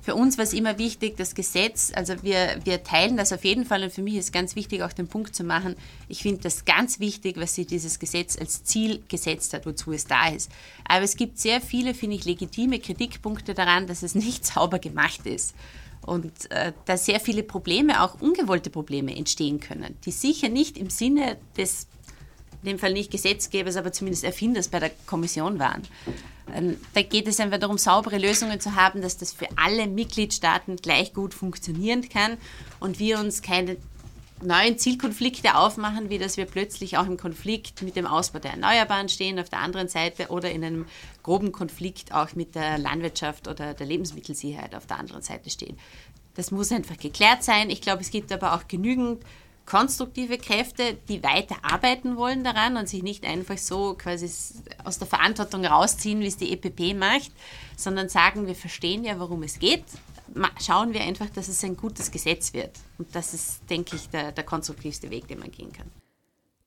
Für 0.03 0.15
uns 0.15 0.39
war 0.39 0.45
es 0.45 0.53
immer 0.53 0.79
wichtig, 0.79 1.17
das 1.17 1.35
Gesetz, 1.35 1.93
also 1.95 2.15
wir, 2.23 2.59
wir 2.65 2.83
teilen 2.83 3.17
das 3.17 3.33
auf 3.33 3.45
jeden 3.45 3.67
Fall 3.67 3.83
und 3.83 3.93
für 3.93 4.03
mich 4.03 4.15
ist 4.15 4.33
ganz 4.33 4.57
wichtig, 4.57 4.83
auch 4.83 4.93
den 4.93 5.09
Punkt 5.09 5.35
zu 5.35 5.45
machen, 5.45 5.77
ich 6.09 6.23
finde 6.23 6.43
das 6.43 6.65
ganz 6.65 7.01
wichtig, 7.01 7.37
was 7.39 7.55
sich 7.55 7.67
dieses 7.67 7.99
Gesetz 7.99 8.39
als 8.39 8.65
Ziel 8.65 9.03
gesetzt 9.09 9.53
hat, 9.53 9.67
wozu 9.67 9.93
es 9.93 10.07
da 10.07 10.29
ist. 10.29 10.51
Aber 10.89 11.05
es 11.05 11.17
gibt 11.17 11.39
sehr 11.39 11.61
viele, 11.61 11.95
finde 11.95 12.17
ich, 12.17 12.25
legitime 12.25 12.79
Kritikpunkte 12.79 13.55
daran, 13.55 13.87
dass 13.87 14.03
es 14.03 14.15
nicht 14.15 14.47
sauber 14.55 14.79
gemacht 14.79 15.27
ist 15.27 15.55
und 16.07 16.51
äh, 16.51 16.73
da 16.87 16.97
sehr 16.97 17.21
viele 17.21 17.43
Probleme, 17.43 18.03
auch 18.03 18.21
ungewollte 18.21 18.71
Probleme 18.71 19.15
entstehen 19.15 19.61
können, 19.61 19.97
die 20.05 20.13
sicher 20.13 20.49
nicht 20.49 20.79
im 20.79 20.91
Sinne 20.91 21.37
des, 21.57 21.89
in 22.63 22.69
dem 22.69 22.79
Fall 22.79 22.93
nicht 22.93 23.11
Gesetzgebers, 23.11 23.77
aber 23.77 23.93
zumindest 23.93 24.25
Erfinders 24.25 24.69
bei 24.69 24.81
der 24.81 24.91
Kommission 25.07 25.59
waren. 25.59 25.83
Ähm, 26.55 26.77
da 26.95 27.03
geht 27.03 27.29
es 27.29 27.41
einfach 27.41 27.59
darum, 27.59 27.79
saubere 27.79 28.19
Lösungen 28.19 28.61
zu 28.61 28.75
haben, 28.75 29.03
dass 29.03 29.17
das 29.17 29.33
für 29.33 29.47
alle 29.57 29.87
Mitgliedstaaten 29.87 30.77
gleich 30.77 31.15
gut 31.15 31.35
funktionieren 31.35 32.09
kann 32.09 32.37
und 32.81 32.99
wir 32.99 33.19
uns 33.19 33.43
keine 33.43 33.77
neuen 34.43 34.79
Zielkonflikte 34.79 35.57
aufmachen, 35.57 36.09
wie 36.09 36.19
dass 36.19 36.37
wir 36.37 36.47
plötzlich 36.47 36.97
auch 36.97 37.07
im 37.07 37.17
Konflikt 37.17 37.83
mit 37.83 37.97
dem 37.97 38.07
Ausbau 38.07 38.39
der 38.39 38.53
Erneuerbaren 38.53 39.09
stehen 39.09 39.39
auf 39.39 39.51
der 39.51 39.61
anderen 39.61 39.89
Seite 39.89 40.29
oder 40.29 40.51
in 40.51 40.65
einem 40.65 40.87
groben 41.23 41.53
Konflikt 41.53 42.13
auch 42.13 42.35
mit 42.35 42.55
der 42.55 42.79
Landwirtschaft 42.79 43.49
oder 43.49 43.75
der 43.75 43.87
Lebensmittelsicherheit 43.87 44.75
auf 44.75 44.87
der 44.87 44.99
anderen 44.99 45.23
Seite 45.23 45.51
stehen. 45.51 45.79
Das 46.35 46.51
muss 46.51 46.73
einfach 46.73 46.97
geklärt 46.97 47.43
sein. 47.43 47.71
Ich 47.71 47.83
glaube, 47.83 48.03
es 48.03 48.11
gibt 48.11 48.33
aber 48.33 48.55
auch 48.55 48.67
genügend 48.67 49.23
konstruktive 49.71 50.37
Kräfte, 50.37 50.99
die 51.09 51.23
weiter 51.23 51.55
arbeiten 51.63 52.17
wollen 52.17 52.43
daran 52.43 52.77
und 52.77 52.89
sich 52.89 53.05
nicht 53.05 53.25
einfach 53.25 53.57
so 53.57 53.95
quasi 53.95 54.29
aus 54.83 54.99
der 54.99 55.07
Verantwortung 55.07 55.65
rausziehen, 55.65 56.19
wie 56.19 56.27
es 56.27 56.37
die 56.37 56.53
EPP 56.53 56.97
macht, 56.99 57.31
sondern 57.77 58.09
sagen, 58.09 58.49
wir 58.49 58.57
verstehen 58.57 59.05
ja, 59.05 59.21
worum 59.21 59.45
es 59.45 59.61
geht. 59.61 59.85
Schauen 60.61 60.93
wir 60.93 61.03
einfach, 61.03 61.31
dass 61.31 61.47
es 61.47 61.63
ein 61.63 61.77
gutes 61.77 62.11
Gesetz 62.11 62.53
wird. 62.53 62.73
Und 62.99 63.15
das 63.15 63.33
ist, 63.33 63.61
denke 63.71 63.95
ich, 63.95 64.09
der, 64.09 64.33
der 64.33 64.43
konstruktivste 64.43 65.09
Weg, 65.09 65.29
den 65.29 65.39
man 65.39 65.53
gehen 65.53 65.73
kann. 65.73 65.89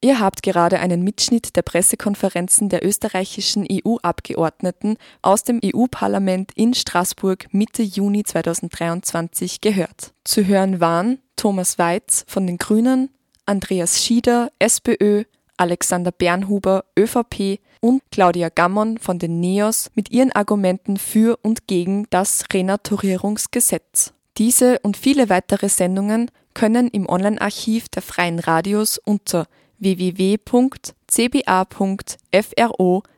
Ihr 0.03 0.19
habt 0.19 0.43
gerade 0.43 0.81
einen 0.81 1.01
Mitschnitt 1.01 1.55
der 1.55 1.61
Pressekonferenzen 1.61 2.67
der 2.67 2.85
österreichischen 2.85 3.65
EU-Abgeordneten 3.71 4.97
aus 5.21 5.43
dem 5.43 5.61
EU-Parlament 5.63 6.51
in 6.55 6.73
Straßburg 6.73 7.53
Mitte 7.53 7.83
Juni 7.83 8.25
2023 8.25 9.61
gehört. 9.61 10.11
Zu 10.25 10.45
hören 10.45 10.81
waren 10.81 11.19
Thomas 11.37 11.79
Weiz 11.79 12.25
von 12.27 12.45
den 12.45 12.57
Grünen, 12.57 13.11
Andreas 13.45 14.03
Schieder, 14.03 14.51
SPÖ, 14.59 15.23
Alexander 15.55 16.11
Bernhuber, 16.11 16.83
ÖVP 16.99 17.61
und 17.79 18.01
Claudia 18.11 18.49
Gammon 18.49 18.97
von 18.97 19.19
den 19.19 19.39
NEOS 19.39 19.89
mit 19.95 20.11
ihren 20.11 20.33
Argumenten 20.33 20.97
für 20.97 21.39
und 21.43 21.65
gegen 21.67 22.07
das 22.09 22.43
Renaturierungsgesetz. 22.51 24.11
Diese 24.37 24.79
und 24.79 24.97
viele 24.97 25.29
weitere 25.29 25.69
Sendungen 25.69 26.29
können 26.53 26.89
im 26.89 27.07
Online-Archiv 27.07 27.87
der 27.87 28.01
Freien 28.01 28.39
Radios 28.39 28.97
unter 28.97 29.47
www.cba.fro 29.83 31.03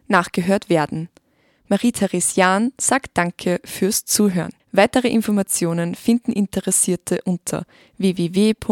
nachgehört 0.08 0.70
werden. 0.70 1.10
Marie-Therese 1.68 2.36
Jahn 2.36 2.74
sagt 2.80 3.18
Danke 3.18 3.60
fürs 3.64 4.06
Zuhören. 4.06 4.52
Weitere 4.72 5.08
Informationen 5.08 5.96
finden 5.96 6.32
Interessierte 6.32 7.22
unter 7.24 7.66
www.frf.at. 7.98 8.66